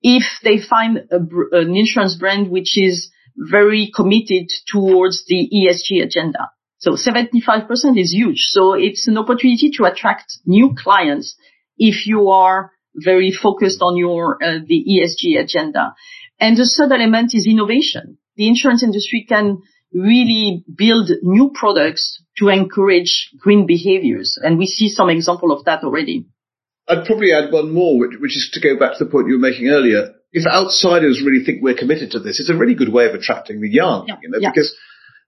if 0.01 0.23
they 0.45 0.59
find 0.59 0.99
a, 1.11 1.19
an 1.53 1.75
insurance 1.75 2.17
brand 2.17 2.51
which 2.51 2.79
is 2.79 3.11
very 3.37 3.91
committed 3.95 4.51
towards 4.67 5.25
the 5.27 5.49
ESG 5.53 6.03
agenda. 6.03 6.51
So 6.79 6.93
75% 6.93 7.69
is 7.99 8.13
huge. 8.13 8.47
So 8.51 8.75
it's 8.75 9.09
an 9.09 9.19
opportunity 9.19 9.71
to 9.77 9.85
attract 9.85 10.39
new 10.45 10.75
clients 10.77 11.37
if 11.79 12.07
you 12.07 12.29
are 12.29 12.73
very 12.95 13.31
focused 13.31 13.83
on 13.83 13.97
your 13.97 14.43
uh, 14.43 14.59
the 14.67 14.85
ESG 14.89 15.39
agenda. 15.39 15.95
And 16.39 16.57
the 16.57 16.71
third 16.77 16.93
element 16.93 17.35
is 17.35 17.47
innovation. 17.47 18.19
The 18.37 18.49
insurance 18.49 18.83
industry 18.83 19.27
can 19.29 19.63
really 19.93 20.65
build 20.75 21.11
new 21.23 21.51
products 21.55 22.23
to 22.39 22.49
encourage 22.49 23.31
green 23.39 23.67
behaviors. 23.67 24.39
And 24.43 24.59
we 24.59 24.67
see 24.67 24.89
some 24.89 25.09
example 25.09 25.53
of 25.53 25.65
that 25.65 25.83
already. 25.85 26.27
I'd 26.89 27.07
probably 27.07 27.33
add 27.33 27.53
one 27.53 27.73
more, 27.73 27.99
which, 27.99 28.19
which 28.21 28.37
is 28.37 28.51
to 28.53 28.61
go 28.61 28.79
back 28.79 28.99
to 28.99 29.05
the 29.05 29.11
point 29.11 29.29
you 29.29 29.35
were 29.35 29.51
making 29.51 29.69
earlier 29.69 30.15
if 30.37 30.47
outsiders 30.47 31.23
really 31.25 31.43
think 31.43 31.63
we're 31.63 31.75
committed 31.75 32.11
to 32.11 32.21
this, 32.21 32.39
it's 32.41 32.51
a 32.51 32.57
really 32.57 32.75
good 32.75 32.93
way 32.93 33.07
of 33.09 33.15
attracting 33.15 33.63
the 33.63 33.71
young, 33.71 34.07
yeah, 34.07 34.17
you 34.23 34.29
know, 34.29 34.39
yeah. 34.39 34.51
because 34.51 34.77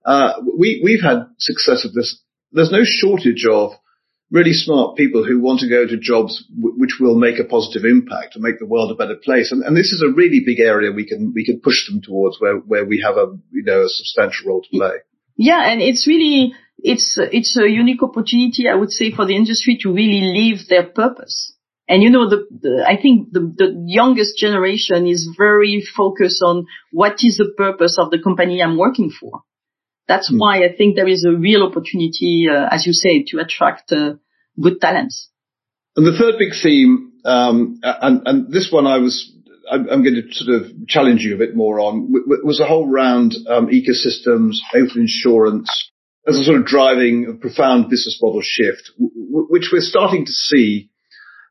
uh, 0.05 0.33
we 0.55 0.79
we've 0.83 1.01
had 1.01 1.25
success 1.39 1.83
with 1.83 1.95
this. 1.95 2.21
There's 2.51 2.71
no 2.71 2.83
shortage 2.83 3.43
of 3.49 3.71
really 4.29 4.53
smart 4.53 4.97
people 4.97 5.25
who 5.25 5.41
want 5.41 5.61
to 5.61 5.69
go 5.69 5.87
to 5.87 5.97
jobs 5.97 6.45
w- 6.55 6.75
which 6.77 6.97
will 6.99 7.17
make 7.17 7.39
a 7.39 7.43
positive 7.43 7.85
impact 7.85 8.35
and 8.35 8.43
make 8.43 8.59
the 8.59 8.67
world 8.67 8.91
a 8.91 8.95
better 8.95 9.15
place. 9.15 9.51
And, 9.51 9.63
and, 9.63 9.75
this 9.75 9.91
is 9.91 10.03
a 10.03 10.13
really 10.13 10.41
big 10.45 10.59
area 10.59 10.91
we 10.91 11.07
can 11.07 11.33
we 11.33 11.43
can 11.43 11.59
push 11.59 11.89
them 11.89 12.01
towards 12.03 12.39
where 12.39 12.57
where 12.57 12.85
we 12.85 13.01
have 13.01 13.17
a 13.17 13.35
you 13.51 13.63
know 13.63 13.81
a 13.81 13.89
substantial 13.89 14.49
role 14.49 14.61
to 14.61 14.69
play. 14.69 14.97
Yeah, 15.37 15.71
and 15.71 15.81
it's 15.81 16.05
really 16.05 16.53
it's 16.77 17.17
it's 17.17 17.57
a 17.57 17.67
unique 17.67 18.03
opportunity, 18.03 18.69
I 18.69 18.75
would 18.75 18.91
say, 18.91 19.11
for 19.11 19.25
the 19.25 19.35
industry 19.35 19.79
to 19.81 19.91
really 19.91 20.21
live 20.21 20.67
their 20.67 20.85
purpose. 20.85 21.55
And 21.89 22.03
you 22.03 22.11
know, 22.11 22.29
the, 22.29 22.45
the, 22.51 22.85
I 22.87 23.01
think 23.01 23.31
the, 23.31 23.39
the 23.39 23.83
youngest 23.87 24.37
generation 24.37 25.07
is 25.07 25.27
very 25.35 25.83
focused 25.97 26.43
on 26.43 26.67
what 26.91 27.15
is 27.23 27.37
the 27.37 27.51
purpose 27.57 27.97
of 27.99 28.11
the 28.11 28.21
company 28.21 28.61
I'm 28.61 28.77
working 28.77 29.09
for. 29.09 29.41
That's 30.07 30.31
mm. 30.31 30.39
why 30.39 30.63
I 30.63 30.75
think 30.75 30.95
there 30.95 31.07
is 31.07 31.25
a 31.27 31.35
real 31.35 31.63
opportunity, 31.63 32.47
uh, 32.47 32.67
as 32.71 32.85
you 32.85 32.93
say, 32.93 33.23
to 33.29 33.39
attract 33.39 33.91
uh, 33.91 34.13
good 34.61 34.79
talents. 34.79 35.29
And 35.95 36.05
the 36.05 36.15
third 36.15 36.35
big 36.37 36.53
theme, 36.61 37.13
um, 37.25 37.79
and, 37.81 38.21
and 38.25 38.53
this 38.53 38.69
one 38.71 38.85
I 38.85 38.99
was, 38.99 39.31
I'm, 39.69 39.89
I'm, 39.89 40.03
going 40.03 40.15
to 40.15 40.31
sort 40.31 40.61
of 40.61 40.87
challenge 40.87 41.21
you 41.21 41.33
a 41.33 41.39
bit 41.39 41.55
more 41.55 41.79
on, 41.79 42.13
was 42.43 42.59
a 42.59 42.65
whole 42.65 42.87
round 42.87 43.35
um, 43.47 43.67
ecosystems, 43.67 44.57
open 44.75 45.01
insurance, 45.01 45.91
as 46.27 46.37
a 46.37 46.43
sort 46.43 46.59
of 46.59 46.65
driving 46.65 47.25
a 47.27 47.33
profound 47.33 47.89
business 47.89 48.19
model 48.21 48.41
shift, 48.43 48.91
which 48.97 49.69
we're 49.73 49.81
starting 49.81 50.25
to 50.27 50.31
see. 50.31 50.91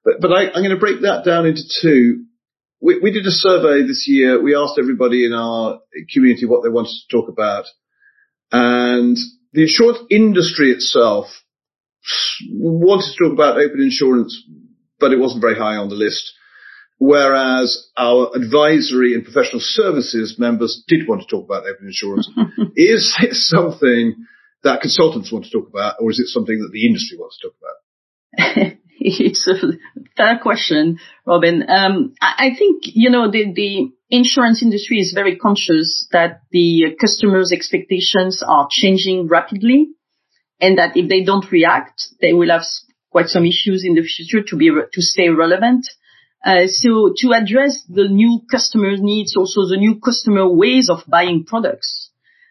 But, 0.09 0.23
but 0.23 0.33
I, 0.33 0.45
am 0.45 0.63
going 0.63 0.71
to 0.71 0.79
break 0.79 1.03
that 1.03 1.23
down 1.25 1.45
into 1.45 1.63
two. 1.83 2.25
We, 2.81 2.99
we 2.99 3.11
did 3.11 3.27
a 3.27 3.31
survey 3.31 3.87
this 3.87 4.07
year. 4.09 4.43
We 4.43 4.57
asked 4.57 4.79
everybody 4.79 5.27
in 5.27 5.35
our 5.35 5.81
community 6.11 6.47
what 6.47 6.63
they 6.63 6.71
wanted 6.71 6.93
to 6.93 7.17
talk 7.17 7.29
about. 7.29 7.67
And 8.51 9.19
the 9.53 9.63
insurance 9.63 9.99
industry 10.11 10.71
itself 10.71 11.27
wanted 12.51 13.13
to 13.13 13.23
talk 13.23 13.33
about 13.35 13.59
open 13.59 13.83
insurance, 13.83 14.43
but 14.99 15.13
it 15.13 15.19
wasn't 15.19 15.43
very 15.43 15.57
high 15.57 15.77
on 15.77 15.91
the 15.91 15.95
list. 15.95 16.33
Whereas 16.97 17.91
our 17.99 18.31
advisory 18.35 19.13
and 19.13 19.25
professional 19.25 19.61
services 19.61 20.37
members 20.39 20.83
did 20.89 21.07
want 21.07 21.21
to 21.21 21.27
talk 21.29 21.45
about 21.45 21.67
open 21.67 21.87
insurance. 21.87 22.31
is 22.77 23.15
it 23.21 23.35
something 23.35 24.25
that 24.63 24.81
consultants 24.81 25.31
want 25.31 25.45
to 25.45 25.51
talk 25.51 25.69
about, 25.69 25.97
or 26.01 26.11
is 26.11 26.19
it 26.19 26.29
something 26.29 26.59
that 26.61 26.71
the 26.73 26.87
industry 26.87 27.19
wants 27.19 27.39
to 27.39 27.49
talk 27.49 27.57
about? 27.61 28.79
it's 29.01 29.47
a 29.47 29.55
fair 30.17 30.41
question, 30.43 30.99
Robin. 31.25 31.65
Um, 31.69 32.15
I 32.21 32.51
think, 32.59 32.83
you 32.85 33.11
know, 33.11 33.31
the, 33.31 33.53
the 33.55 33.91
insurance 34.11 34.61
industry 34.61 34.99
is 34.99 35.13
very 35.15 35.37
conscious 35.37 36.09
that 36.11 36.43
the 36.51 36.97
customers' 37.01 37.53
expectations 37.53 38.43
are 38.47 38.67
changing 38.69 39.29
rapidly 39.29 39.91
and 40.61 40.79
that 40.79 40.97
if 40.97 41.09
they 41.09 41.23
don't 41.23 41.51
react, 41.53 42.09
they 42.21 42.33
will 42.33 42.51
have 42.51 42.65
quite 43.11 43.29
some 43.29 43.45
issues 43.45 43.85
in 43.87 43.95
the 43.95 44.03
future 44.03 44.45
to 44.49 44.57
be, 44.57 44.69
to 44.69 45.01
stay 45.01 45.29
relevant. 45.29 45.87
Uh, 46.45 46.67
so 46.67 47.13
to 47.17 47.33
address 47.33 47.79
the 47.89 48.09
new 48.09 48.41
customer 48.51 48.97
needs, 48.97 49.37
also 49.37 49.61
the 49.69 49.77
new 49.79 50.01
customer 50.01 50.49
ways 50.49 50.91
of 50.91 51.05
buying 51.07 51.45
products, 51.45 52.11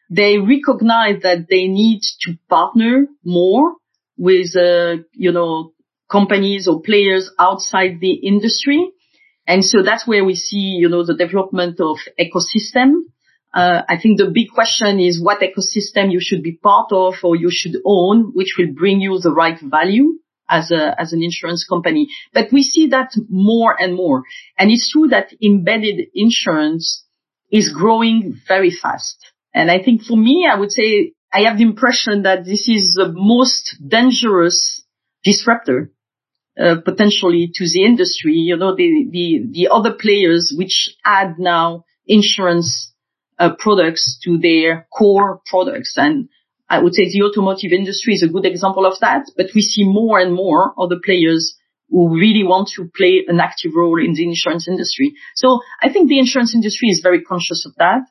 they 0.10 0.38
recognize 0.38 1.22
that 1.24 1.48
they 1.50 1.68
need 1.68 2.00
to 2.22 2.38
partner 2.50 3.08
more 3.26 3.74
with, 4.18 4.56
uh, 4.56 5.04
you 5.12 5.34
know, 5.34 5.74
companies 6.10 6.68
or 6.68 6.82
players 6.82 7.30
outside 7.40 8.00
the 8.00 8.14
industry. 8.14 8.92
And 9.46 9.64
so 9.64 9.82
that's 9.82 10.08
where 10.08 10.26
we 10.26 10.36
see, 10.36 10.78
you 10.80 10.90
know, 10.90 11.06
the 11.06 11.16
development 11.16 11.80
of 11.80 11.98
ecosystem. 12.20 13.04
Uh, 13.54 13.82
I 13.88 13.98
think 14.02 14.18
the 14.18 14.30
big 14.34 14.50
question 14.54 15.00
is 15.00 15.24
what 15.24 15.40
ecosystem 15.40 16.12
you 16.12 16.20
should 16.22 16.44
be 16.44 16.54
part 16.54 16.92
of 16.92 17.16
or 17.24 17.36
you 17.36 17.50
should 17.50 17.78
own, 17.86 18.32
which 18.34 18.56
will 18.58 18.74
bring 18.74 19.00
you 19.00 19.20
the 19.20 19.32
right 19.32 19.58
value 19.62 20.20
as 20.50 20.72
a, 20.72 21.00
as 21.00 21.14
an 21.14 21.24
insurance 21.24 21.66
company. 21.68 22.10
But 22.34 22.52
we 22.52 22.64
see 22.64 22.88
that 22.90 23.12
more 23.30 23.76
and 23.80 23.96
more. 23.96 24.24
And 24.58 24.70
it's 24.70 24.92
true 24.92 25.08
that 25.08 25.34
embedded 25.42 26.08
insurance 26.14 27.06
is 27.52 27.74
growing 27.74 28.40
very 28.48 28.72
fast. 28.72 29.18
And 29.54 29.72
I 29.72 29.82
think 29.82 30.04
for 30.04 30.18
me, 30.18 30.48
I 30.52 30.60
would 30.60 30.72
say 30.72 31.14
I 31.34 31.42
have 31.42 31.58
the 31.58 31.64
impression 31.64 32.24
that 32.24 32.46
this 32.46 32.68
is 32.68 32.94
the 32.94 33.12
most 33.14 33.76
dangerous 33.86 34.84
disruptor 35.24 35.92
uh, 36.60 36.76
potentially 36.84 37.52
to 37.54 37.66
the 37.72 37.84
industry. 37.84 38.34
You 38.34 38.58
know, 38.58 38.76
the 38.76 39.08
the 39.12 39.46
the 39.52 39.68
other 39.72 39.94
players 39.94 40.54
which 40.56 40.90
add 41.06 41.36
now 41.38 41.84
insurance 42.06 42.94
uh, 43.40 43.56
products 43.58 44.20
to 44.24 44.38
their 44.38 44.88
core 44.92 45.42
products, 45.46 45.94
and 45.98 46.30
I 46.70 46.80
would 46.80 46.94
say 46.94 47.06
the 47.06 47.24
automotive 47.24 47.72
industry 47.72 48.14
is 48.14 48.24
a 48.24 48.28
good 48.28 48.46
example 48.46 48.86
of 48.86 49.00
that. 49.02 49.26
But 49.36 49.48
we 49.54 49.62
see 49.62 49.86
more 49.86 50.20
and 50.20 50.34
more 50.34 50.74
other 50.78 50.98
players 51.04 51.56
who 51.90 52.10
really 52.20 52.44
want 52.44 52.70
to 52.76 52.90
play 52.96 53.24
an 53.28 53.40
active 53.40 53.72
role 53.76 54.00
in 54.04 54.14
the 54.14 54.24
insurance 54.24 54.68
industry. 54.68 55.14
So 55.36 55.62
I 55.82 55.92
think 55.92 56.10
the 56.10 56.20
insurance 56.20 56.54
industry 56.54 56.90
is 56.90 57.00
very 57.02 57.22
conscious 57.22 57.66
of 57.66 57.76
that 57.78 58.02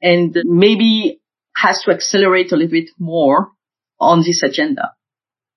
and 0.00 0.34
maybe 0.44 1.20
has 1.54 1.82
to 1.82 1.90
accelerate 1.90 2.52
a 2.52 2.56
little 2.56 2.70
bit 2.70 2.90
more 2.98 3.50
on 4.00 4.20
this 4.20 4.42
agenda. 4.42 4.92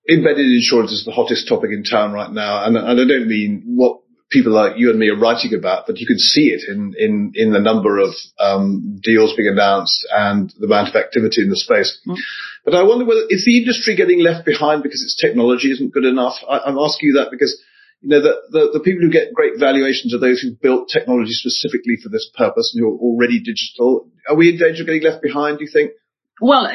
Embedded 0.08 0.46
insurance 0.46 0.92
is 0.92 1.04
the 1.04 1.12
hottest 1.12 1.48
topic 1.48 1.70
in 1.70 1.84
town 1.84 2.12
right 2.12 2.30
now. 2.30 2.64
And, 2.64 2.76
and 2.76 3.00
I 3.00 3.04
don't 3.06 3.28
mean 3.28 3.62
what 3.66 4.00
people 4.30 4.52
like 4.52 4.78
you 4.78 4.90
and 4.90 4.98
me 4.98 5.08
are 5.08 5.18
writing 5.18 5.54
about, 5.54 5.86
but 5.86 5.98
you 5.98 6.06
can 6.06 6.18
see 6.18 6.48
it 6.48 6.62
in, 6.68 6.94
in, 6.96 7.32
in 7.34 7.52
the 7.52 7.58
number 7.58 7.98
of 7.98 8.14
um, 8.38 8.98
deals 9.02 9.34
being 9.36 9.48
announced 9.48 10.06
and 10.10 10.52
the 10.58 10.66
amount 10.66 10.88
of 10.88 10.96
activity 10.96 11.42
in 11.42 11.50
the 11.50 11.56
space. 11.56 11.98
Mm. 12.06 12.16
But 12.64 12.74
I 12.74 12.84
wonder 12.84 13.04
whether 13.04 13.22
is 13.28 13.44
the 13.44 13.58
industry 13.58 13.96
getting 13.96 14.20
left 14.20 14.46
behind 14.46 14.82
because 14.82 15.02
its 15.02 15.16
technology 15.20 15.72
isn't 15.72 15.92
good 15.92 16.04
enough? 16.04 16.36
I, 16.48 16.60
I'm 16.60 16.78
asking 16.78 17.08
you 17.08 17.14
that 17.14 17.30
because 17.30 17.60
you 18.00 18.08
know, 18.08 18.22
the, 18.22 18.34
the, 18.50 18.70
the, 18.74 18.80
people 18.80 19.02
who 19.02 19.10
get 19.10 19.34
great 19.34 19.58
valuations 19.58 20.14
are 20.14 20.18
those 20.18 20.40
who 20.40 20.52
built 20.52 20.88
technology 20.88 21.32
specifically 21.32 21.96
for 22.02 22.08
this 22.08 22.30
purpose 22.34 22.72
and 22.72 22.80
who 22.80 22.88
are 22.88 22.98
already 22.98 23.40
digital. 23.40 24.08
Are 24.26 24.36
we 24.36 24.48
in 24.48 24.58
danger 24.58 24.84
of 24.84 24.86
getting 24.86 25.02
left 25.02 25.22
behind, 25.22 25.58
do 25.58 25.64
you 25.64 25.70
think? 25.70 25.92
Well, 26.40 26.66
uh, 26.66 26.72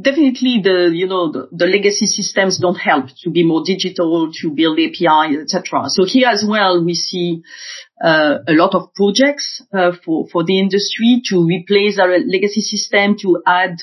definitely 0.00 0.60
the, 0.62 0.90
you 0.94 1.08
know, 1.08 1.32
the, 1.32 1.48
the, 1.50 1.66
legacy 1.66 2.06
systems 2.06 2.60
don't 2.60 2.76
help 2.76 3.06
to 3.24 3.30
be 3.30 3.44
more 3.44 3.62
digital, 3.64 4.30
to 4.40 4.50
build 4.50 4.78
API, 4.78 5.36
etc. 5.42 5.84
So 5.86 6.04
here 6.06 6.28
as 6.28 6.44
well, 6.48 6.84
we 6.84 6.94
see 6.94 7.42
uh, 8.02 8.38
a 8.46 8.52
lot 8.52 8.76
of 8.76 8.94
projects 8.94 9.60
uh, 9.74 9.92
for, 10.04 10.28
for 10.30 10.44
the 10.44 10.60
industry 10.60 11.20
to 11.30 11.44
replace 11.44 11.98
our 11.98 12.16
legacy 12.18 12.60
system, 12.60 13.16
to 13.22 13.42
add 13.44 13.78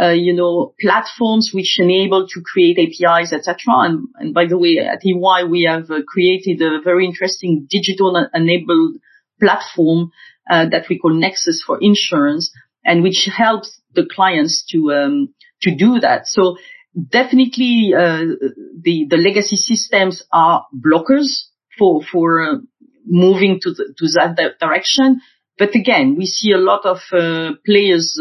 uh, 0.00 0.08
you 0.08 0.32
know, 0.32 0.74
platforms 0.80 1.50
which 1.52 1.78
enable 1.78 2.26
to 2.26 2.40
create 2.40 2.78
APIs, 2.78 3.32
etc. 3.32 3.56
And, 3.68 4.08
and, 4.16 4.34
by 4.34 4.46
the 4.46 4.58
way, 4.58 4.78
at 4.78 5.04
EY 5.04 5.48
we 5.48 5.68
have 5.70 5.90
uh, 5.90 6.00
created 6.08 6.62
a 6.62 6.80
very 6.82 7.04
interesting 7.04 7.66
digital 7.68 8.16
enabled 8.34 8.96
platform 9.38 10.10
uh, 10.50 10.68
that 10.70 10.86
we 10.88 10.98
call 10.98 11.12
Nexus 11.12 11.62
for 11.64 11.78
Insurance, 11.80 12.50
and 12.84 13.02
which 13.02 13.28
helps 13.36 13.81
the 13.94 14.08
clients 14.14 14.64
to 14.70 14.92
um, 14.92 15.34
to 15.62 15.74
do 15.74 16.00
that. 16.00 16.26
So 16.26 16.56
definitely, 16.94 17.92
uh, 17.96 18.24
the 18.80 19.06
the 19.08 19.16
legacy 19.16 19.56
systems 19.56 20.22
are 20.32 20.66
blockers 20.74 21.28
for 21.78 22.02
for 22.02 22.42
uh, 22.42 22.54
moving 23.04 23.60
to 23.62 23.70
the, 23.70 23.94
to 23.98 24.06
that 24.36 24.58
direction. 24.60 25.20
But 25.58 25.74
again, 25.74 26.16
we 26.16 26.26
see 26.26 26.52
a 26.52 26.58
lot 26.58 26.86
of 26.86 26.98
players 27.64 28.18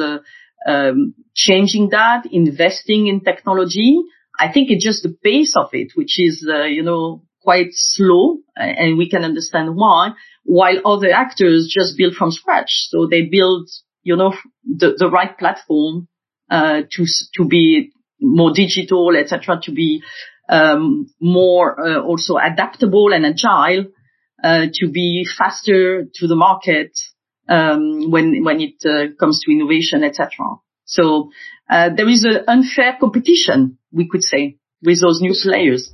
um, 0.67 1.13
changing 1.33 1.89
that, 1.89 2.25
investing 2.31 3.07
in 3.07 3.21
technology. 3.21 3.97
I 4.37 4.51
think 4.51 4.69
it's 4.69 4.83
just 4.83 5.03
the 5.03 5.15
pace 5.23 5.53
of 5.55 5.69
it, 5.73 5.91
which 5.95 6.19
is, 6.19 6.47
uh, 6.47 6.63
you 6.63 6.83
know, 6.83 7.23
quite 7.41 7.69
slow, 7.71 8.37
and 8.55 8.97
we 8.97 9.09
can 9.09 9.23
understand 9.23 9.75
why. 9.75 10.09
While 10.43 10.81
other 10.85 11.11
actors 11.11 11.71
just 11.71 11.97
build 11.97 12.15
from 12.15 12.31
scratch, 12.31 12.87
so 12.89 13.07
they 13.07 13.23
build, 13.23 13.69
you 14.03 14.15
know, 14.15 14.33
the, 14.63 14.95
the 14.97 15.09
right 15.09 15.37
platform 15.37 16.07
uh, 16.49 16.81
to 16.91 17.05
to 17.35 17.45
be 17.45 17.91
more 18.19 18.51
digital, 18.53 19.15
etc., 19.15 19.59
to 19.63 19.71
be 19.71 20.03
um, 20.49 21.07
more 21.19 21.79
uh, 21.79 22.01
also 22.01 22.37
adaptable 22.37 23.13
and 23.13 23.25
agile, 23.25 23.85
uh, 24.43 24.65
to 24.73 24.89
be 24.89 25.25
faster 25.37 26.05
to 26.13 26.27
the 26.27 26.35
market, 26.35 26.91
um, 27.47 28.11
when 28.11 28.43
when 28.43 28.61
it 28.61 28.75
uh, 28.85 29.13
comes 29.19 29.41
to 29.41 29.51
innovation, 29.51 30.03
etc. 30.03 30.29
So 30.85 31.31
uh, 31.69 31.89
there 31.95 32.09
is 32.09 32.25
an 32.25 32.43
unfair 32.47 32.97
competition, 32.99 33.77
we 33.91 34.07
could 34.09 34.23
say, 34.23 34.57
with 34.83 35.01
those 35.01 35.21
new 35.21 35.33
players. 35.41 35.93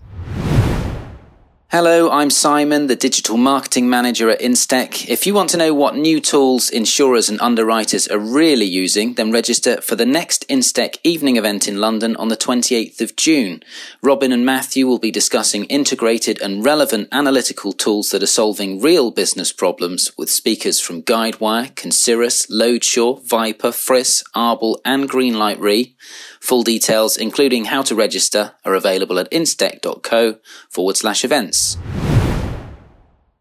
Hello, 1.69 2.09
I'm 2.09 2.29
Simon, 2.29 2.87
the 2.87 2.95
digital 2.95 3.35
marketing 3.35 3.89
manager 3.89 4.29
at 4.29 4.39
Instech. 4.39 5.05
If 5.09 5.27
you 5.27 5.33
want 5.33 5.49
to 5.49 5.57
know 5.57 5.73
what 5.73 5.97
new 5.97 6.21
tools 6.21 6.69
insurers 6.69 7.27
and 7.27 7.41
underwriters 7.41 8.07
are 8.07 8.17
really 8.17 8.63
using, 8.65 9.15
then 9.15 9.33
register 9.33 9.81
for 9.81 9.97
the 9.97 10.05
next 10.05 10.47
Instech 10.47 10.95
evening 11.03 11.35
event 11.35 11.67
in 11.67 11.81
London 11.81 12.15
on 12.15 12.29
the 12.29 12.37
28th 12.37 13.01
of 13.01 13.17
June. 13.17 13.63
Robin 14.01 14.31
and 14.31 14.45
Matthew 14.45 14.87
will 14.87 14.97
be 14.97 15.11
discussing 15.11 15.65
integrated 15.65 16.41
and 16.41 16.63
relevant 16.63 17.09
analytical 17.11 17.73
tools 17.73 18.11
that 18.11 18.23
are 18.23 18.27
solving 18.27 18.81
real 18.81 19.11
business 19.11 19.51
problems 19.51 20.17
with 20.17 20.29
speakers 20.29 20.79
from 20.79 21.03
Guidewire, 21.03 21.75
Concirrus, 21.75 22.49
Loadsure, 22.49 23.21
Viper, 23.27 23.71
Friss, 23.71 24.23
Arbol 24.33 24.77
and 24.85 25.09
Greenlight 25.09 25.59
Re. 25.59 25.97
Full 26.41 26.63
details, 26.63 27.17
including 27.17 27.65
how 27.65 27.81
to 27.83 27.95
register, 27.95 28.53
are 28.65 28.73
available 28.73 29.19
at 29.19 29.31
instech.co 29.31 30.39
forward 30.69 30.97
slash 30.97 31.23
events. 31.23 31.77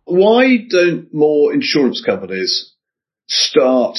Why 0.05 0.59
don't 0.69 1.13
more 1.13 1.53
insurance 1.53 2.03
companies 2.05 2.73
start 3.27 3.99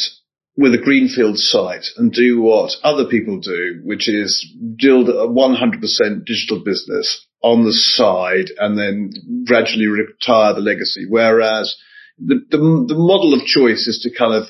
with 0.55 0.73
a 0.73 0.79
greenfield 0.79 1.37
site 1.37 1.85
and 1.97 2.11
do 2.11 2.41
what 2.41 2.71
other 2.83 3.05
people 3.05 3.39
do, 3.39 3.79
which 3.83 4.09
is 4.09 4.43
build 4.77 5.07
a 5.09 5.27
100% 5.27 6.25
digital 6.25 6.63
business 6.63 7.27
on 7.43 7.63
the 7.63 7.73
side 7.73 8.49
and 8.57 8.77
then 8.77 9.11
gradually 9.45 9.85
retire 9.85 10.53
the 10.53 10.59
legacy. 10.59 11.05
Whereas 11.07 11.75
the, 12.17 12.41
the, 12.49 12.57
the 12.57 12.95
model 12.95 13.33
of 13.33 13.45
choice 13.45 13.87
is 13.87 13.99
to 14.01 14.17
kind 14.17 14.33
of 14.33 14.49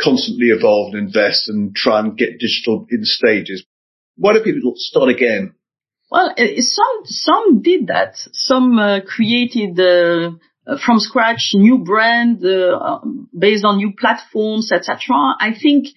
constantly 0.00 0.48
evolve 0.48 0.94
and 0.94 1.06
invest 1.06 1.48
and 1.48 1.76
try 1.76 2.00
and 2.00 2.16
get 2.16 2.38
digital 2.38 2.86
in 2.90 3.04
stages. 3.04 3.64
Why 4.22 4.34
do 4.34 4.40
people 4.44 4.74
start 4.76 5.08
again? 5.08 5.52
Well, 6.08 6.32
some 6.36 6.96
some 7.06 7.60
did 7.60 7.88
that. 7.88 8.14
Some 8.32 8.78
uh, 8.78 9.00
created 9.00 9.80
uh, 9.80 10.76
from 10.84 11.00
scratch 11.00 11.50
new 11.54 11.78
brand 11.78 12.44
uh, 12.44 13.00
based 13.36 13.64
on 13.64 13.78
new 13.78 13.94
platforms, 13.98 14.70
etc. 14.70 15.16
I 15.40 15.50
think 15.60 15.88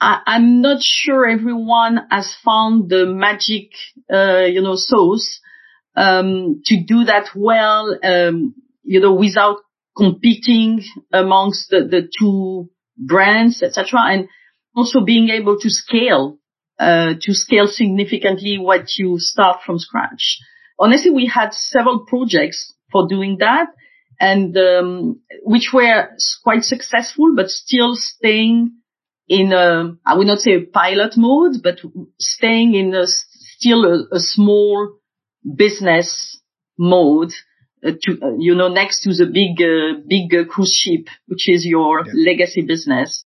I, 0.00 0.20
am 0.36 0.60
not 0.60 0.82
sure 0.82 1.26
everyone 1.26 1.98
has 2.12 2.32
found 2.44 2.88
the 2.88 3.06
magic, 3.06 3.70
uh, 4.08 4.44
you 4.44 4.62
know, 4.62 4.76
sauce 4.76 5.40
um, 5.96 6.62
to 6.66 6.84
do 6.86 7.02
that 7.06 7.30
well, 7.34 7.98
um, 8.04 8.54
you 8.84 9.00
know, 9.00 9.14
without 9.14 9.56
competing 9.96 10.84
amongst 11.12 11.70
the, 11.70 11.80
the 11.90 12.08
two 12.16 12.70
brands, 12.96 13.64
etc. 13.64 13.98
And 14.12 14.28
also 14.76 15.00
being 15.04 15.28
able 15.30 15.58
to 15.58 15.68
scale 15.68 16.38
uh, 16.82 17.14
to 17.20 17.32
scale 17.32 17.68
significantly 17.68 18.58
what 18.58 18.98
you 18.98 19.18
start 19.18 19.58
from 19.64 19.78
scratch. 19.78 20.38
Honestly, 20.78 21.10
we 21.10 21.26
had 21.26 21.54
several 21.54 22.04
projects 22.06 22.74
for 22.90 23.06
doing 23.06 23.36
that 23.38 23.68
and 24.18 24.56
um, 24.56 25.20
which 25.44 25.70
were 25.72 26.08
quite 26.42 26.64
successful, 26.64 27.34
but 27.36 27.48
still 27.48 27.94
staying 27.94 28.72
in 29.28 29.52
a, 29.52 29.96
I 30.04 30.16
would 30.16 30.26
not 30.26 30.40
say 30.40 30.54
a 30.54 30.66
pilot 30.66 31.12
mode, 31.16 31.62
but 31.62 31.78
staying 32.18 32.74
in 32.74 32.94
a, 32.94 33.06
still 33.06 33.84
a, 33.84 34.16
a 34.16 34.18
small 34.18 34.98
business 35.56 36.40
mode 36.78 37.32
uh, 37.86 37.92
to, 38.02 38.18
uh, 38.22 38.36
you 38.38 38.54
know, 38.56 38.68
next 38.68 39.02
to 39.02 39.10
the 39.10 39.26
big, 39.26 39.60
uh, 39.62 40.00
big 40.06 40.48
cruise 40.48 40.74
ship, 40.74 41.06
which 41.26 41.48
is 41.48 41.64
your 41.64 42.04
yeah. 42.04 42.12
legacy 42.14 42.62
business. 42.62 43.24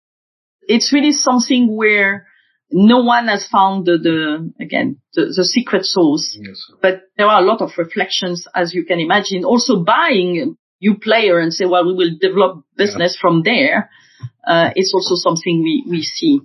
It's 0.63 0.93
really 0.93 1.13
something 1.13 1.75
where 1.75 2.27
no 2.71 3.03
one 3.03 3.29
has 3.29 3.47
found 3.47 3.87
the, 3.87 3.99
the 3.99 4.53
again 4.63 5.01
the, 5.15 5.33
the, 5.35 5.45
secret 5.45 5.85
sauce. 5.85 6.37
Yes. 6.41 6.61
But 6.83 7.03
there 7.17 7.27
are 7.27 7.41
a 7.41 7.45
lot 7.45 7.63
of 7.63 7.71
reflections, 7.79 8.47
as 8.55 8.75
you 8.75 8.85
can 8.85 9.01
imagine. 9.01 9.45
Also, 9.45 9.83
buying 9.83 10.57
new 10.81 10.99
player 10.99 11.39
and 11.39 11.53
say, 11.53 11.65
well, 11.65 11.87
we 11.87 11.95
will 11.95 12.17
develop 12.21 12.65
business 12.77 13.17
yeah. 13.17 13.21
from 13.21 13.43
there. 13.43 13.91
Uh, 14.47 14.71
it's 14.75 14.93
also 14.95 15.15
something 15.17 15.63
we 15.63 15.85
we 15.89 16.03
see. 16.03 16.41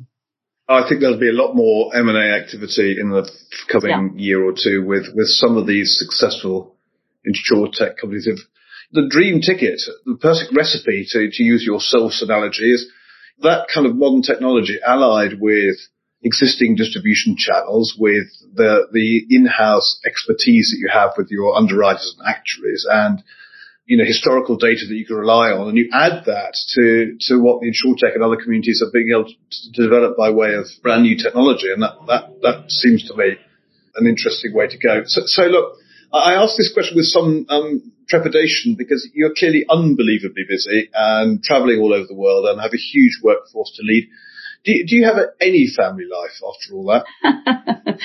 I 0.67 0.87
think 0.87 1.01
there'll 1.01 1.19
be 1.19 1.29
a 1.29 1.33
lot 1.33 1.55
more 1.55 1.95
M 1.95 2.07
and 2.07 2.17
A 2.17 2.41
activity 2.41 2.97
in 2.99 3.09
the 3.09 3.29
coming 3.69 4.13
yeah. 4.15 4.23
year 4.23 4.43
or 4.43 4.53
two 4.53 4.85
with 4.85 5.07
with 5.13 5.27
some 5.27 5.57
of 5.57 5.67
these 5.67 5.97
successful 5.99 6.75
tech 7.73 7.97
companies. 7.99 8.27
If 8.27 8.39
the 8.91 9.07
dream 9.09 9.41
ticket, 9.41 9.81
the 10.05 10.15
perfect 10.15 10.55
recipe 10.55 11.05
to 11.09 11.29
to 11.31 11.43
use 11.43 11.63
your 11.65 11.79
source 11.79 12.21
analogy 12.21 12.71
is 12.71 12.89
that 13.41 13.67
kind 13.73 13.87
of 13.87 13.95
modern 13.95 14.21
technology 14.21 14.79
allied 14.85 15.39
with 15.39 15.77
existing 16.23 16.75
distribution 16.75 17.35
channels 17.37 17.95
with 17.99 18.27
the, 18.55 18.87
the 18.91 19.25
in-house 19.29 19.99
expertise 20.05 20.71
that 20.71 20.79
you 20.79 20.89
have 20.91 21.11
with 21.17 21.29
your 21.29 21.55
underwriters 21.55 22.15
and 22.17 22.27
actuaries 22.27 22.85
and, 22.89 23.23
you 23.85 23.97
know, 23.97 24.05
historical 24.05 24.55
data 24.55 24.85
that 24.87 24.95
you 24.95 25.05
can 25.05 25.17
rely 25.17 25.51
on. 25.51 25.67
And 25.67 25.77
you 25.77 25.89
add 25.91 26.23
that 26.25 26.55
to, 26.75 27.17
to 27.27 27.41
what 27.41 27.59
the 27.61 27.67
insurtech 27.67 28.15
and 28.15 28.23
other 28.23 28.41
communities 28.41 28.81
are 28.81 28.91
being 28.91 29.09
able 29.11 29.25
to 29.25 29.71
develop 29.73 30.15
by 30.15 30.29
way 30.31 30.53
of 30.53 30.67
brand 30.81 31.03
new 31.03 31.17
technology. 31.17 31.71
And 31.71 31.83
that, 31.83 31.95
that, 32.07 32.41
that 32.41 32.71
seems 32.71 33.05
to 33.09 33.15
me 33.15 33.35
an 33.95 34.07
interesting 34.07 34.53
way 34.53 34.67
to 34.67 34.77
go. 34.77 35.03
So, 35.05 35.21
so 35.25 35.43
look, 35.43 35.77
I 36.13 36.35
ask 36.35 36.55
this 36.57 36.71
question 36.73 36.95
with 36.95 37.07
some 37.07 37.45
um, 37.49 37.91
trepidation 38.07 38.75
because 38.77 39.09
you're 39.13 39.33
clearly 39.37 39.65
unbelievably 39.69 40.43
busy 40.47 40.89
and 40.93 41.43
traveling 41.43 41.79
all 41.79 41.93
over 41.93 42.05
the 42.07 42.15
world 42.15 42.45
and 42.45 42.61
have 42.61 42.73
a 42.73 42.77
huge 42.77 43.19
workforce 43.23 43.73
to 43.75 43.83
lead. 43.83 44.07
Do, 44.65 44.71
do 44.87 44.95
you 44.95 45.05
have 45.05 45.17
a, 45.17 45.27
any 45.41 45.67
family 45.75 46.05
life 46.05 46.39
after 46.47 46.73
all 46.73 46.85
that? 46.85 47.99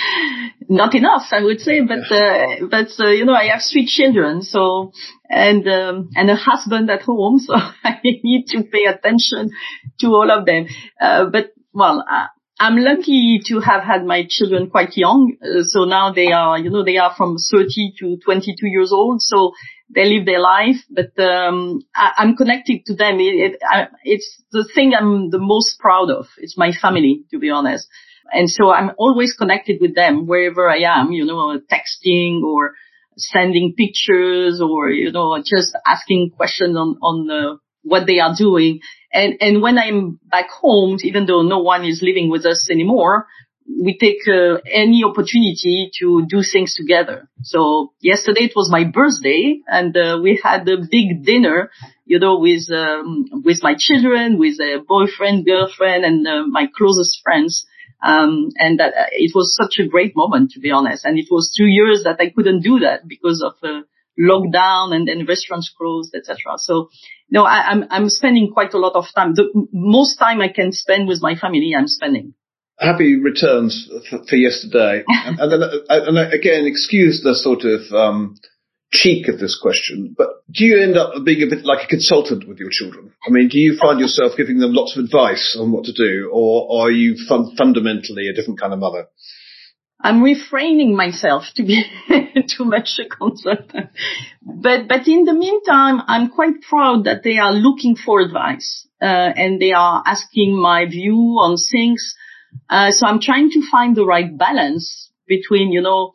Not 0.69 0.95
enough, 0.95 1.27
I 1.31 1.43
would 1.43 1.61
say, 1.61 1.81
but 1.83 2.11
uh, 2.11 2.67
but 2.69 2.89
uh, 2.99 3.11
you 3.11 3.25
know, 3.25 3.35
I 3.35 3.47
have 3.47 3.63
three 3.63 3.87
children, 3.87 4.43
so 4.43 4.93
and 5.29 5.67
um, 5.69 6.11
and 6.17 6.31
a 6.31 6.37
husband 6.37 6.91
at 6.91 7.03
home, 7.03 7.39
so 7.47 7.55
I 7.55 8.01
need 8.03 8.47
to 8.49 8.65
pay 8.65 8.85
attention 8.85 9.51
to 10.01 10.07
all 10.09 10.31
of 10.31 10.47
them. 10.47 10.67
Uh, 11.01 11.27
but 11.31 11.53
well. 11.73 12.05
Uh, 12.11 12.27
I'm 12.61 12.77
lucky 12.77 13.41
to 13.47 13.61
have 13.61 13.85
had 13.85 14.05
my 14.05 14.27
children 14.29 14.69
quite 14.69 14.97
young. 14.97 15.37
Uh, 15.41 15.63
so 15.63 15.85
now 15.85 16.13
they 16.13 16.33
are, 16.33 16.59
you 16.59 16.71
know, 16.71 16.83
they 16.85 16.97
are 16.97 17.15
from 17.17 17.37
30 17.53 17.93
to 18.01 18.17
22 18.25 18.67
years 18.67 18.91
old. 18.93 19.23
So 19.23 19.53
they 19.95 20.05
live 20.05 20.27
their 20.27 20.41
life, 20.41 20.77
but 20.91 21.19
um, 21.23 21.81
I, 21.95 22.13
am 22.19 22.37
connected 22.37 22.85
to 22.87 22.95
them. 22.95 23.21
It, 23.21 23.53
it, 23.53 23.59
I, 23.63 23.89
it's 24.05 24.43
the 24.53 24.69
thing 24.75 24.93
I'm 24.95 25.31
the 25.31 25.39
most 25.39 25.79
proud 25.79 26.11
of. 26.11 26.27
It's 26.39 26.59
my 26.59 26.73
family, 26.73 27.25
to 27.31 27.39
be 27.39 27.51
honest. 27.51 27.89
And 28.31 28.51
so 28.51 28.71
I'm 28.71 28.91
always 28.99 29.33
connected 29.33 29.79
with 29.81 29.95
them 29.95 30.27
wherever 30.27 30.69
I 30.69 30.81
am, 30.81 31.13
you 31.13 31.25
know, 31.25 31.59
texting 31.73 32.43
or 32.43 32.75
sending 33.17 33.75
pictures 33.77 34.61
or, 34.61 34.91
you 34.91 35.11
know, 35.11 35.39
just 35.39 35.77
asking 35.87 36.33
questions 36.37 36.77
on, 36.77 36.99
on 37.01 37.31
uh, 37.31 37.57
what 37.83 38.07
they 38.07 38.21
are 38.21 38.35
doing. 38.37 38.81
And, 39.13 39.37
and 39.41 39.63
when 39.63 39.79
I'm 39.79 40.21
back 40.31 40.51
home, 40.51 40.99
even 41.03 41.25
though 41.25 41.43
no 41.43 41.61
one 41.61 41.85
is 41.85 42.03
living 42.03 42.31
with 42.31 42.45
us 42.45 42.69
anymore, 42.71 43.27
we 43.69 43.99
take 43.99 44.27
uh, 44.27 44.59
any 44.73 45.05
opportunity 45.05 45.91
to 46.01 46.25
do 46.27 46.43
things 46.43 46.75
together. 46.75 47.29
So 47.43 47.93
yesterday 48.01 48.45
it 48.45 48.53
was 48.57 48.71
my 48.71 48.85
birthday 48.85 49.61
and 49.67 49.97
uh, 49.97 50.19
we 50.23 50.41
had 50.43 50.69
a 50.69 50.79
big 50.91 51.25
dinner, 51.25 51.71
you 52.07 52.19
know, 52.19 52.39
with, 52.39 52.71
um, 52.73 53.27
with 53.45 53.59
my 53.63 53.75
children, 53.79 54.39
with 54.39 54.59
a 54.61 54.83
boyfriend, 54.87 55.45
girlfriend 55.45 56.05
and 56.05 56.27
uh, 56.27 56.47
my 56.47 56.67
closest 56.75 57.21
friends. 57.23 57.67
Um, 58.03 58.51
and 58.57 58.79
that, 58.79 58.95
uh, 58.95 59.07
it 59.13 59.33
was 59.35 59.57
such 59.57 59.85
a 59.85 59.89
great 59.89 60.17
moment, 60.17 60.53
to 60.53 60.61
be 60.61 60.71
honest. 60.71 61.05
And 61.05 61.19
it 61.19 61.27
was 61.31 61.53
two 61.57 61.67
years 61.67 62.05
that 62.05 62.21
I 62.21 62.31
couldn't 62.31 62.63
do 62.63 62.79
that 62.81 63.07
because 63.07 63.43
of 63.43 63.55
uh, 63.63 63.83
lockdown 64.19 64.95
and 64.95 65.09
then 65.09 65.27
restaurants 65.27 65.73
closed, 65.77 66.15
etc. 66.15 66.37
So, 66.57 66.91
no, 67.29 67.45
I, 67.45 67.71
I'm, 67.71 67.85
I'm 67.91 68.09
spending 68.09 68.53
quite 68.53 68.73
a 68.73 68.79
lot 68.79 68.95
of 68.95 69.07
time. 69.15 69.35
The 69.35 69.51
most 69.73 70.17
time 70.17 70.41
I 70.41 70.49
can 70.49 70.73
spend 70.73 71.09
with 71.09 71.21
my 71.21 71.35
family, 71.35 71.75
I'm 71.77 71.89
spending 71.89 72.35
happy 72.79 73.19
returns 73.21 73.91
for, 74.09 74.25
for 74.25 74.37
yesterday. 74.37 75.05
and, 75.09 75.39
and, 75.39 75.53
then, 75.53 75.63
uh, 75.63 75.81
and 75.89 76.19
again, 76.33 76.67
excuse 76.67 77.23
the 77.23 77.35
sort 77.35 77.65
of 77.65 77.93
um, 77.93 78.37
cheek 78.91 79.29
of 79.29 79.39
this 79.39 79.59
question, 79.61 80.15
but 80.17 80.29
do 80.51 80.65
you 80.65 80.83
end 80.83 80.97
up 80.97 81.13
being 81.25 81.43
a 81.43 81.55
bit 81.55 81.65
like 81.65 81.85
a 81.85 81.89
consultant 81.89 82.49
with 82.49 82.59
your 82.59 82.71
children? 82.71 83.13
I 83.27 83.31
mean, 83.31 83.49
do 83.49 83.59
you 83.59 83.77
find 83.77 84.01
yourself 84.01 84.33
giving 84.37 84.59
them 84.59 84.73
lots 84.73 84.97
of 84.97 85.05
advice 85.05 85.57
on 85.59 85.73
what 85.73 85.85
to 85.85 85.93
do, 85.93 86.31
or 86.33 86.85
are 86.85 86.91
you 86.91 87.17
fun- 87.29 87.55
fundamentally 87.57 88.29
a 88.29 88.35
different 88.35 88.61
kind 88.61 88.73
of 88.73 88.79
mother? 88.79 89.09
I'm 90.01 90.23
refraining 90.23 90.97
myself 90.97 91.43
to 91.57 91.65
be 91.65 91.83
too 92.57 92.65
much 92.65 93.01
a 93.05 93.09
consultant. 93.09 93.91
But, 94.43 94.87
but 94.87 95.09
in 95.09 95.25
the 95.25 95.35
meantime, 95.35 96.01
I'm 96.07 96.31
quite 96.31 96.63
proud 96.63 97.05
that 97.05 97.25
they 97.25 97.39
are 97.39 97.53
looking 97.53 97.97
for 97.97 98.21
advice, 98.21 98.87
uh, 99.03 99.05
and 99.05 99.61
they 99.61 99.73
are 99.73 100.03
asking 100.07 100.57
my 100.57 100.87
view 100.87 101.37
on 101.41 101.57
things 101.71 102.15
uh, 102.71 102.91
so 102.91 103.07
I'm 103.07 103.21
trying 103.21 103.51
to 103.51 103.63
find 103.71 103.97
the 103.97 104.05
right 104.05 104.37
balance 104.37 105.11
between, 105.27 105.73
you 105.73 105.81
know, 105.81 106.13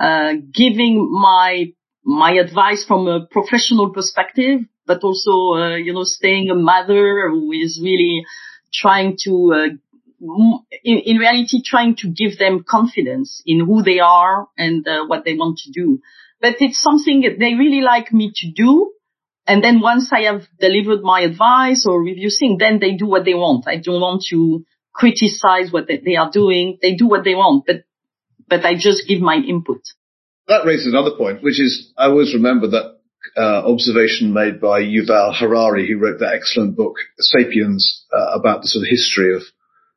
uh, 0.00 0.34
giving 0.52 1.10
my 1.10 1.72
my 2.04 2.32
advice 2.32 2.84
from 2.86 3.08
a 3.08 3.26
professional 3.26 3.90
perspective, 3.90 4.60
but 4.86 5.02
also, 5.02 5.60
uh, 5.60 5.76
you 5.76 5.92
know, 5.92 6.04
staying 6.04 6.48
a 6.50 6.54
mother 6.54 7.28
who 7.30 7.50
is 7.50 7.80
really 7.82 8.24
trying 8.72 9.16
to, 9.24 9.52
uh, 9.52 9.68
in, 10.84 10.98
in, 10.98 11.16
reality, 11.16 11.60
trying 11.64 11.96
to 11.96 12.08
give 12.08 12.38
them 12.38 12.64
confidence 12.68 13.42
in 13.44 13.58
who 13.58 13.82
they 13.82 13.98
are 13.98 14.46
and 14.56 14.86
uh, 14.86 15.04
what 15.06 15.24
they 15.24 15.34
want 15.34 15.58
to 15.58 15.72
do. 15.72 16.00
but 16.40 16.54
it's 16.60 16.80
something 16.80 17.22
they 17.40 17.54
really 17.54 17.80
like 17.80 18.12
me 18.12 18.30
to 18.36 18.52
do. 18.52 18.92
And 19.48 19.64
then 19.64 19.80
once 19.80 20.12
I 20.12 20.22
have 20.22 20.42
delivered 20.60 21.02
my 21.02 21.20
advice 21.20 21.86
or 21.86 22.02
review 22.02 22.30
thing, 22.30 22.56
then 22.58 22.78
they 22.78 22.92
do 22.92 23.06
what 23.06 23.24
they 23.24 23.34
want. 23.34 23.66
I 23.66 23.76
don't 23.76 24.00
want 24.00 24.24
to 24.30 24.64
criticize 24.96 25.70
what 25.70 25.86
they 25.88 26.16
are 26.16 26.30
doing. 26.30 26.78
They 26.80 26.94
do 26.94 27.06
what 27.06 27.24
they 27.24 27.34
want, 27.34 27.64
but, 27.66 27.84
but 28.48 28.64
I 28.64 28.74
just 28.74 29.06
give 29.06 29.20
my 29.20 29.36
input. 29.36 29.82
That 30.48 30.64
raises 30.64 30.86
another 30.86 31.16
point, 31.16 31.42
which 31.42 31.60
is 31.60 31.92
I 31.98 32.06
always 32.06 32.32
remember 32.34 32.68
that 32.68 32.96
uh, 33.36 33.70
observation 33.70 34.32
made 34.32 34.60
by 34.60 34.82
Yuval 34.82 35.36
Harari, 35.36 35.86
who 35.88 35.98
wrote 35.98 36.20
that 36.20 36.34
excellent 36.34 36.76
book, 36.76 36.94
Sapiens, 37.18 38.04
uh, 38.12 38.38
about 38.38 38.62
the 38.62 38.68
sort 38.68 38.84
of 38.84 38.88
history 38.88 39.34
of 39.34 39.42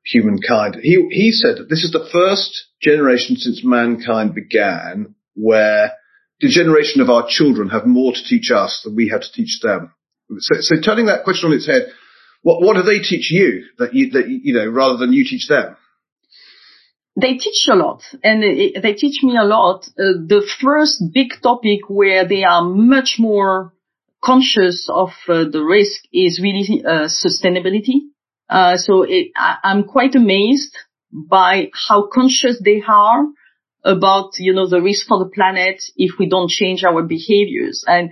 humankind. 0.04 0.78
He, 0.82 1.08
he 1.12 1.32
said 1.32 1.58
that 1.58 1.70
this 1.70 1.84
is 1.84 1.92
the 1.92 2.08
first 2.12 2.66
generation 2.82 3.36
since 3.36 3.62
mankind 3.64 4.34
began 4.34 5.16
where 5.36 5.94
the 6.42 6.50
generation 6.50 7.02
of 7.02 7.10
our 7.10 7.26
children 7.28 7.70
have 7.70 7.86
more 7.86 8.14
to 8.14 8.24
teach 8.24 8.52
us 8.52 8.82
than 8.84 8.96
we 8.96 9.10
have 9.10 9.22
to 9.22 9.32
teach 9.32 9.60
them. 9.62 9.94
So, 10.40 10.56
so 10.60 10.82
turning 10.82 11.08
that 11.08 11.24
question 11.24 11.50
on 11.50 11.56
its 11.56 11.68
head, 11.68 11.92
what, 12.42 12.62
what 12.62 12.76
do 12.76 12.84
they 12.84 13.00
teach 13.00 13.32
you 13.32 13.66
that 13.78 13.94
you, 13.94 14.12
that, 14.12 14.28
you 14.28 14.54
know, 14.54 14.68
rather 14.68 14.98
than 14.98 15.14
you 15.14 15.26
teach 15.26 15.48
them? 15.48 15.76
They 17.20 17.34
teach 17.34 17.68
a 17.70 17.76
lot 17.76 18.02
and 18.24 18.44
they 18.44 18.94
teach 18.94 19.22
me 19.24 19.36
a 19.38 19.44
lot. 19.44 19.86
Uh, 19.88 20.24
the 20.26 20.48
first 20.62 21.04
big 21.14 21.34
topic 21.44 21.82
where 21.90 22.28
they 22.28 22.44
are 22.44 22.64
much 22.64 23.16
more 23.20 23.74
conscious 24.24 24.88
of 24.90 25.10
uh, 25.28 25.46
the 25.52 25.64
risk 25.64 26.04
is 26.14 26.40
really 26.42 26.84
uh, 26.86 27.08
sustainability. 27.08 28.10
Uh, 28.50 28.78
so 28.78 29.04
it, 29.04 29.32
I, 29.36 29.58
I'm 29.64 29.84
quite 29.84 30.16
amazed 30.16 30.76
by 31.12 31.72
how 31.88 32.08
conscious 32.14 32.62
they 32.64 32.82
are 32.88 33.26
about, 33.84 34.32
you 34.38 34.54
know, 34.54 34.68
the 34.68 34.82
risk 34.82 35.08
for 35.08 35.20
the 35.20 35.30
planet 35.30 35.82
if 35.96 36.20
we 36.20 36.30
don't 36.30 36.50
change 36.50 36.84
our 36.84 37.04
behaviors. 37.04 37.84
And 37.88 38.12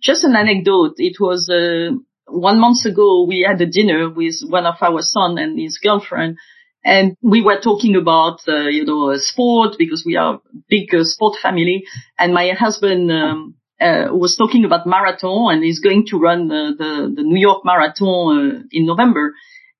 just 0.00 0.24
an 0.24 0.36
anecdote, 0.36 0.94
it 0.96 1.16
was, 1.20 1.48
uh, 1.48 1.96
one 2.28 2.60
month 2.60 2.84
ago, 2.84 3.24
we 3.26 3.46
had 3.48 3.60
a 3.60 3.66
dinner 3.66 4.10
with 4.10 4.36
one 4.46 4.66
of 4.66 4.76
our 4.80 5.00
son 5.00 5.38
and 5.38 5.58
his 5.58 5.78
girlfriend. 5.78 6.36
And 6.84 7.16
we 7.22 7.42
were 7.42 7.60
talking 7.60 7.96
about, 7.96 8.40
uh, 8.46 8.68
you 8.68 8.84
know, 8.84 9.12
sport 9.16 9.74
because 9.78 10.04
we 10.06 10.16
are 10.16 10.34
a 10.34 10.40
big 10.68 10.94
uh, 10.94 11.02
sport 11.02 11.36
family. 11.42 11.84
And 12.18 12.32
my 12.32 12.50
husband, 12.50 13.10
um, 13.10 13.54
uh, 13.80 14.08
was 14.10 14.36
talking 14.36 14.64
about 14.64 14.86
marathon 14.86 15.54
and 15.54 15.62
he's 15.62 15.80
going 15.80 16.04
to 16.06 16.18
run 16.18 16.48
the, 16.48 16.74
the, 16.76 17.14
the 17.16 17.22
New 17.22 17.40
York 17.40 17.64
marathon 17.64 18.38
uh, 18.38 18.62
in 18.70 18.86
November. 18.86 19.34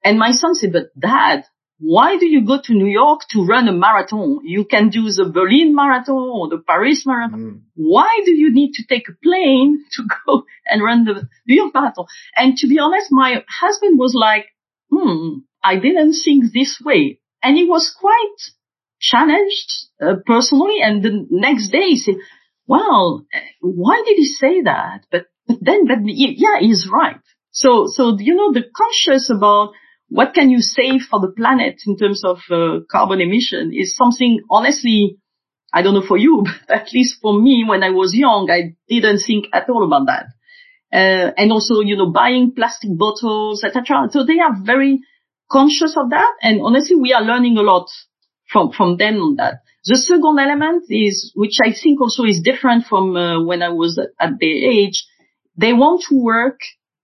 And 0.05 0.19
my 0.19 0.33
son 0.33 0.55
said, 0.55 0.73
but 0.73 0.89
dad, 0.99 1.45
why 1.81 2.19
do 2.19 2.27
you 2.27 2.45
go 2.45 2.59
to 2.63 2.73
New 2.75 2.91
York 2.91 3.21
to 3.31 3.45
run 3.45 3.69
a 3.69 3.73
marathon? 3.73 4.41
You 4.43 4.65
can 4.65 4.89
do 4.89 5.05
the 5.11 5.31
Berlin 5.33 5.75
marathon 5.75 6.29
or 6.33 6.49
the 6.49 6.59
Paris 6.59 7.05
marathon. 7.07 7.41
Mm. 7.41 7.61
Why 7.75 8.21
do 8.25 8.33
you 8.33 8.53
need 8.53 8.73
to 8.75 8.87
take 8.87 9.09
a 9.09 9.13
plane 9.23 9.85
to 9.93 10.03
go 10.27 10.43
and 10.67 10.83
run 10.83 11.05
the 11.05 11.29
New 11.47 11.55
York 11.55 11.73
marathon? 11.75 12.07
And 12.35 12.57
to 12.57 12.67
be 12.67 12.81
honest, 12.81 13.09
my 13.13 13.45
husband 13.49 13.99
was 13.99 14.15
like, 14.15 14.47
hmm, 14.91 15.39
I 15.63 15.77
didn't 15.77 16.15
think 16.25 16.53
this 16.53 16.81
way. 16.85 17.21
And 17.43 17.57
he 17.57 17.65
was 17.65 17.95
quite 17.97 18.39
challenged 19.01 19.87
uh, 20.03 20.17
personally. 20.27 20.79
And 20.83 21.03
the 21.03 21.27
next 21.31 21.71
day 21.71 21.91
he 21.91 21.97
said, 21.97 22.17
well, 22.67 23.25
why 23.61 24.03
did 24.05 24.17
he 24.17 24.27
say 24.27 24.63
that? 24.63 25.07
But, 25.13 25.27
but 25.47 25.59
then, 25.61 25.87
but 25.87 25.99
yeah, 26.05 26.59
he's 26.59 26.89
right. 26.93 27.21
So, 27.53 27.87
so, 27.87 28.17
you 28.19 28.35
know, 28.35 28.53
the 28.53 28.65
conscious 28.75 29.31
about 29.31 29.73
what 30.09 30.35
can 30.35 30.51
you 30.51 30.61
save 30.61 31.03
for 31.03 31.21
the 31.21 31.33
planet 31.37 31.83
in 31.87 31.97
terms 31.97 32.23
of 32.25 32.39
uh, 32.51 32.81
carbon 32.91 33.21
emission 33.21 33.73
is 33.75 33.97
something 33.97 34.41
honestly 34.51 35.19
I 35.73 35.83
don't 35.83 35.95
know 35.95 36.07
for 36.07 36.17
you, 36.17 36.45
but 36.67 36.75
at 36.75 36.93
least 36.93 37.21
for 37.21 37.39
me, 37.39 37.65
when 37.69 37.83
I 37.83 37.91
was 37.91 38.15
young, 38.15 38.51
I 38.51 38.75
didn't 38.89 39.21
think 39.27 39.47
at 39.53 39.69
all 39.69 39.85
about 39.85 40.07
that. 40.07 40.27
Uh, 40.91 41.33
and 41.37 41.53
also, 41.53 41.81
you 41.81 41.97
know, 41.97 42.11
buying 42.11 42.53
plastic 42.55 42.91
bottles, 42.97 43.63
etc. 43.63 44.09
So 44.11 44.25
they 44.25 44.39
are 44.39 44.57
very 44.63 45.01
conscious 45.51 45.95
of 45.97 46.11
that. 46.11 46.33
And 46.41 46.61
honestly, 46.63 46.97
we 46.97 47.13
are 47.13 47.23
learning 47.23 47.59
a 47.59 47.63
lot 47.63 47.89
from, 48.51 48.73
from 48.73 48.97
them 48.97 49.17
on 49.17 49.37
that. 49.37 49.61
The 49.85 49.97
second 49.97 50.39
element 50.39 50.85
is, 50.89 51.33
which 51.35 51.59
I 51.63 51.73
think 51.73 52.01
also 52.01 52.25
is 52.25 52.41
different 52.43 52.87
from 52.87 53.17
uh, 53.17 53.45
when 53.45 53.63
I 53.63 53.69
was 53.69 53.99
at, 53.99 54.09
at 54.19 54.39
their 54.41 54.49
age. 54.49 55.07
They 55.57 55.75
want 55.75 56.05
to 56.09 56.15
work 56.15 56.61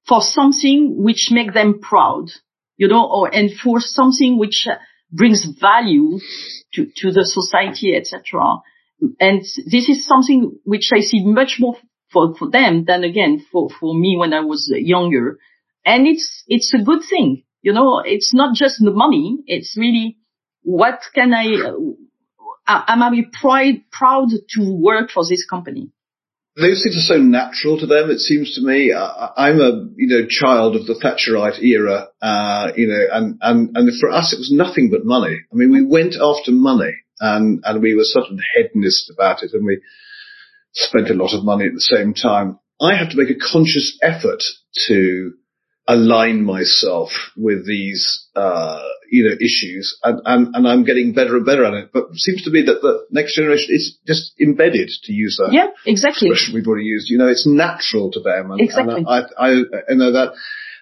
for 0.08 0.20
something 0.22 1.02
which 1.02 1.28
make 1.30 1.52
them 1.52 1.80
proud 1.80 2.28
you 2.76 2.88
know, 2.88 3.06
or 3.06 3.32
enforce 3.32 3.92
something 3.94 4.38
which 4.38 4.66
brings 5.10 5.46
value 5.60 6.18
to, 6.74 6.86
to 6.96 7.12
the 7.12 7.24
society, 7.24 7.94
etc. 7.94 8.56
And 9.20 9.40
this 9.40 9.88
is 9.88 10.06
something 10.06 10.58
which 10.64 10.90
I 10.94 11.00
see 11.00 11.24
much 11.24 11.56
more 11.58 11.76
for, 12.12 12.34
for 12.36 12.50
them 12.50 12.84
than 12.86 13.04
again 13.04 13.44
for, 13.50 13.68
for 13.80 13.94
me 13.94 14.16
when 14.18 14.32
I 14.32 14.40
was 14.40 14.72
younger. 14.74 15.38
And 15.84 16.06
it's, 16.06 16.44
it's 16.46 16.72
a 16.74 16.82
good 16.82 17.02
thing. 17.08 17.44
You 17.62 17.72
know, 17.72 18.02
it's 18.04 18.32
not 18.34 18.54
just 18.54 18.76
the 18.82 18.90
money. 18.90 19.38
It's 19.46 19.76
really 19.76 20.18
what 20.62 21.00
can 21.14 21.34
I, 21.34 21.46
uh, 22.66 22.82
am 22.88 23.02
I 23.02 23.22
proud, 23.32 23.74
proud 23.90 24.28
to 24.30 24.80
work 24.80 25.10
for 25.10 25.24
this 25.28 25.46
company? 25.48 25.90
Those 26.56 26.82
things 26.82 26.96
are 26.96 27.14
so 27.14 27.20
natural 27.20 27.78
to 27.80 27.86
them. 27.86 28.10
It 28.10 28.20
seems 28.20 28.54
to 28.54 28.62
me. 28.62 28.92
I, 28.92 29.50
am 29.50 29.60
a 29.60 29.88
you 29.96 30.06
know 30.06 30.26
child 30.28 30.76
of 30.76 30.86
the 30.86 30.94
Thatcherite 30.94 31.60
era, 31.62 32.08
uh, 32.22 32.72
you 32.76 32.86
know, 32.86 33.06
and 33.12 33.38
and 33.40 33.76
and 33.76 34.00
for 34.00 34.10
us 34.10 34.32
it 34.32 34.38
was 34.38 34.52
nothing 34.52 34.90
but 34.90 35.04
money. 35.04 35.40
I 35.52 35.54
mean, 35.54 35.72
we 35.72 35.84
went 35.84 36.14
after 36.14 36.52
money, 36.52 36.94
and 37.18 37.60
and 37.64 37.82
we 37.82 37.96
were 37.96 38.04
sort 38.04 38.26
of 38.30 38.38
hedonist 38.54 39.10
about 39.10 39.42
it, 39.42 39.52
and 39.52 39.66
we 39.66 39.80
spent 40.72 41.10
a 41.10 41.14
lot 41.14 41.36
of 41.36 41.44
money 41.44 41.66
at 41.66 41.74
the 41.74 41.80
same 41.80 42.14
time. 42.14 42.60
I 42.80 42.96
have 42.96 43.10
to 43.10 43.16
make 43.16 43.30
a 43.30 43.52
conscious 43.52 43.98
effort 44.02 44.42
to 44.86 45.32
align 45.86 46.44
myself 46.44 47.10
with 47.36 47.66
these, 47.66 48.26
uh, 48.34 48.82
you 49.10 49.24
know, 49.24 49.34
issues 49.34 49.98
and, 50.02 50.20
and, 50.24 50.54
and 50.56 50.66
I'm 50.66 50.84
getting 50.84 51.12
better 51.12 51.36
and 51.36 51.44
better 51.44 51.64
at 51.64 51.74
it. 51.74 51.90
But 51.92 52.08
it 52.12 52.18
seems 52.18 52.42
to 52.44 52.50
me 52.50 52.62
that 52.62 52.80
the 52.80 53.06
next 53.10 53.36
generation 53.36 53.74
is 53.74 53.98
just 54.06 54.32
embedded 54.40 54.90
to 55.04 55.12
use 55.12 55.36
that. 55.36 55.52
Yeah, 55.52 55.68
exactly. 55.86 56.28
Expression 56.28 56.54
we've 56.54 56.66
already 56.66 56.86
used. 56.86 57.10
You 57.10 57.18
know, 57.18 57.28
it's 57.28 57.46
natural 57.46 58.10
to 58.12 58.20
them. 58.20 58.50
And, 58.50 58.60
exactly. 58.60 58.96
And 58.96 59.06
I, 59.06 59.20
I, 59.38 59.50
I 59.90 59.94
know 59.94 60.12
that. 60.12 60.32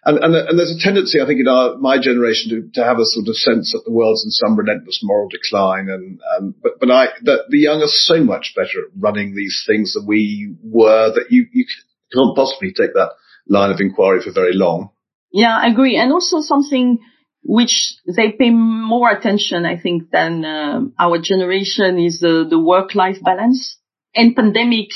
And, 0.04 0.18
and, 0.18 0.34
and, 0.34 0.58
there's 0.58 0.74
a 0.76 0.82
tendency, 0.82 1.20
I 1.20 1.26
think, 1.26 1.38
in 1.38 1.46
our, 1.46 1.76
my 1.78 2.00
generation 2.00 2.50
to, 2.50 2.80
to 2.80 2.84
have 2.84 2.98
a 2.98 3.06
sort 3.06 3.28
of 3.28 3.36
sense 3.36 3.70
that 3.70 3.82
the 3.84 3.92
world's 3.92 4.24
in 4.24 4.30
some 4.30 4.56
relentless 4.56 4.98
moral 5.02 5.28
decline. 5.28 5.88
And, 5.88 6.20
and 6.38 6.54
but, 6.60 6.80
but 6.80 6.90
I, 6.90 7.06
that 7.22 7.46
the 7.50 7.58
young 7.58 7.82
are 7.82 7.90
so 7.90 8.22
much 8.22 8.54
better 8.56 8.86
at 8.86 8.94
running 8.98 9.34
these 9.34 9.62
things 9.66 9.94
than 9.94 10.06
we 10.06 10.56
were 10.62 11.12
that 11.14 11.30
you, 11.30 11.46
you 11.52 11.66
can't 12.12 12.34
possibly 12.34 12.72
take 12.72 12.94
that 12.94 13.12
line 13.48 13.70
of 13.70 13.80
inquiry 13.80 14.20
for 14.22 14.32
very 14.32 14.54
long. 14.54 14.90
Yeah, 15.32 15.56
I 15.56 15.68
agree. 15.68 15.96
And 15.96 16.12
also 16.12 16.40
something 16.40 16.98
which 17.44 17.94
they 18.06 18.32
pay 18.32 18.50
more 18.50 19.10
attention, 19.10 19.64
I 19.66 19.78
think, 19.78 20.10
than 20.10 20.44
uh, 20.44 20.80
our 20.98 21.18
generation 21.20 21.98
is 21.98 22.20
the, 22.20 22.46
the 22.48 22.58
work-life 22.58 23.16
balance. 23.22 23.78
And 24.14 24.36
pandemic 24.36 24.88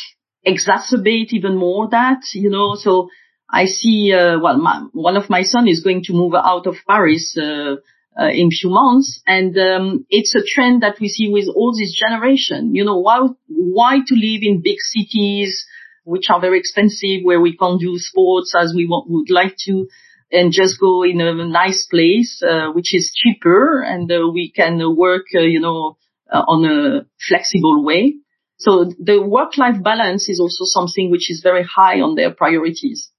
exacerbate 0.46 1.32
even 1.32 1.56
more 1.56 1.88
that, 1.90 2.20
you 2.34 2.50
know, 2.50 2.76
so 2.76 3.08
I 3.50 3.64
see, 3.64 4.12
uh, 4.12 4.38
well, 4.40 4.58
my, 4.58 4.84
one 4.92 5.16
of 5.16 5.30
my 5.30 5.42
son 5.42 5.66
is 5.66 5.82
going 5.82 6.02
to 6.04 6.12
move 6.12 6.34
out 6.34 6.66
of 6.66 6.76
Paris, 6.86 7.36
uh, 7.36 7.76
uh, 8.20 8.28
in 8.28 8.50
few 8.50 8.70
months. 8.70 9.20
And, 9.26 9.58
um, 9.58 10.06
it's 10.08 10.34
a 10.34 10.44
trend 10.46 10.82
that 10.82 11.00
we 11.00 11.08
see 11.08 11.28
with 11.28 11.48
all 11.48 11.72
this 11.76 11.98
generation, 11.98 12.74
you 12.74 12.84
know, 12.84 12.98
why, 12.98 13.26
why 13.48 13.98
to 14.06 14.14
live 14.14 14.42
in 14.42 14.62
big 14.62 14.78
cities, 14.78 15.66
which 16.06 16.30
are 16.30 16.40
very 16.40 16.58
expensive, 16.58 17.20
where 17.22 17.40
we 17.40 17.56
can't 17.56 17.80
do 17.80 17.98
sports 17.98 18.54
as 18.58 18.72
we 18.74 18.86
want, 18.86 19.10
would 19.10 19.30
like 19.30 19.56
to 19.66 19.86
and 20.30 20.52
just 20.52 20.80
go 20.80 21.04
in 21.04 21.20
a 21.20 21.46
nice 21.46 21.86
place, 21.88 22.42
uh, 22.42 22.72
which 22.72 22.94
is 22.94 23.12
cheaper 23.14 23.82
and 23.82 24.10
uh, 24.10 24.28
we 24.32 24.50
can 24.50 24.80
work, 24.96 25.26
uh, 25.34 25.40
you 25.40 25.60
know, 25.60 25.96
uh, 26.32 26.42
on 26.48 26.64
a 26.64 27.06
flexible 27.28 27.84
way. 27.84 28.16
So 28.58 28.90
the 28.98 29.22
work-life 29.22 29.82
balance 29.82 30.28
is 30.28 30.40
also 30.40 30.64
something 30.64 31.10
which 31.10 31.30
is 31.30 31.40
very 31.42 31.62
high 31.62 32.00
on 32.00 32.14
their 32.14 32.32
priorities. 32.32 33.10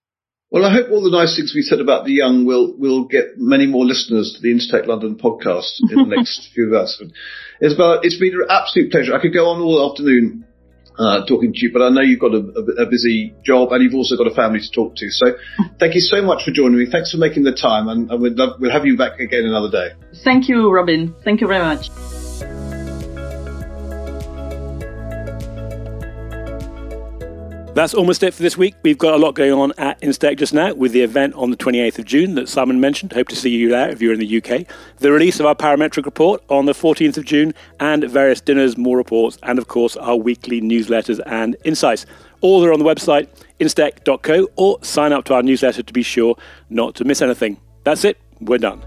Well, 0.50 0.66
I 0.66 0.72
hope 0.72 0.90
all 0.92 1.04
the 1.04 1.12
nice 1.12 1.36
things 1.36 1.54
we 1.54 1.62
said 1.62 1.82
about 1.82 2.06
the 2.06 2.14
young 2.14 2.46
will 2.46 2.74
will 2.78 3.04
get 3.04 3.38
many 3.38 3.68
more 3.68 3.86
listeners 3.86 4.34
to 4.34 4.42
the 4.42 4.54
Instech 4.54 4.88
London 4.88 5.16
podcast 5.16 5.82
in 5.92 5.98
the 5.98 6.06
next 6.16 6.50
few 6.56 6.68
months. 6.68 7.02
Isabel, 7.62 8.00
it's 8.02 8.18
been 8.18 8.34
an 8.34 8.48
absolute 8.50 8.90
pleasure. 8.90 9.14
I 9.14 9.22
could 9.22 9.34
go 9.34 9.50
on 9.50 9.62
all 9.62 9.92
afternoon 9.92 10.47
uh, 10.98 11.26
talking 11.26 11.54
to 11.54 11.60
you, 11.60 11.72
but 11.72 11.82
I 11.82 11.90
know 11.90 12.02
you've 12.02 12.20
got 12.20 12.34
a, 12.34 12.42
a, 12.82 12.86
busy 12.90 13.36
job 13.44 13.72
and 13.72 13.84
you've 13.84 13.94
also 13.94 14.18
got 14.18 14.28
a 14.28 14.34
family 14.34 14.60
to 14.60 14.72
talk 14.72 14.96
to. 14.96 15.10
So 15.10 15.34
thank 15.80 15.96
you 15.96 16.02
so 16.02 16.22
much 16.22 16.44
for 16.44 16.52
joining 16.52 16.80
me. 16.80 16.88
Thanks 16.92 17.12
for 17.12 17.18
making 17.18 17.44
the 17.44 17.54
time 17.54 17.88
and, 17.88 18.10
and 18.10 18.22
we'd 18.22 18.34
love, 18.34 18.60
we'll 18.60 18.72
have 18.72 18.86
you 18.86 18.98
back 18.98 19.20
again 19.20 19.46
another 19.46 19.70
day. 19.70 19.90
Thank 20.24 20.50
you, 20.50 20.72
Robin. 20.72 21.16
Thank 21.24 21.42
you 21.42 21.48
very 21.48 21.64
much. 21.64 22.17
That's 27.78 27.94
almost 27.94 28.24
it 28.24 28.34
for 28.34 28.42
this 28.42 28.58
week. 28.58 28.74
We've 28.82 28.98
got 28.98 29.14
a 29.14 29.18
lot 29.18 29.36
going 29.36 29.54
on 29.54 29.72
at 29.78 30.02
Instech 30.02 30.40
just 30.40 30.52
now 30.52 30.74
with 30.74 30.94
the 30.94 31.02
event 31.02 31.36
on 31.36 31.52
the 31.52 31.58
28th 31.58 32.00
of 32.00 32.06
June 32.06 32.34
that 32.34 32.50
Simon 32.50 32.80
mentioned. 32.80 33.14
Hope 33.14 33.28
to 33.28 33.36
see 33.36 33.52
you 33.52 33.70
there 33.70 33.88
if 33.92 34.02
you're 34.02 34.14
in 34.14 34.20
the 34.20 34.38
UK. 34.38 34.66
The 34.98 35.12
release 35.12 35.40
of 35.40 35.46
our 35.46 35.54
parametric 35.54 36.06
report 36.06 36.42
on 36.50 36.66
the 36.66 36.72
14th 36.72 37.20
of 37.20 37.26
June 37.26 37.54
and 37.80 38.04
various 38.06 38.42
dinners, 38.42 38.80
more 38.80 38.98
reports, 38.98 39.38
and 39.44 39.60
of 39.60 39.68
course 39.68 39.96
our 39.96 40.16
weekly 40.16 40.60
newsletters 40.60 41.22
and 41.28 41.56
insights. 41.66 42.08
All 42.42 42.66
are 42.66 42.74
on 42.74 42.80
the 42.80 42.86
website 42.86 43.28
instech.co 43.60 44.48
or 44.56 44.80
sign 44.84 45.14
up 45.14 45.26
to 45.26 45.36
our 45.36 45.44
newsletter 45.44 45.84
to 45.84 45.94
be 45.94 46.02
sure 46.02 46.36
not 46.72 46.96
to 46.96 47.06
miss 47.06 47.22
anything. 47.22 47.62
That's 47.84 48.04
it. 48.06 48.18
We're 48.42 48.58
done. 48.58 48.87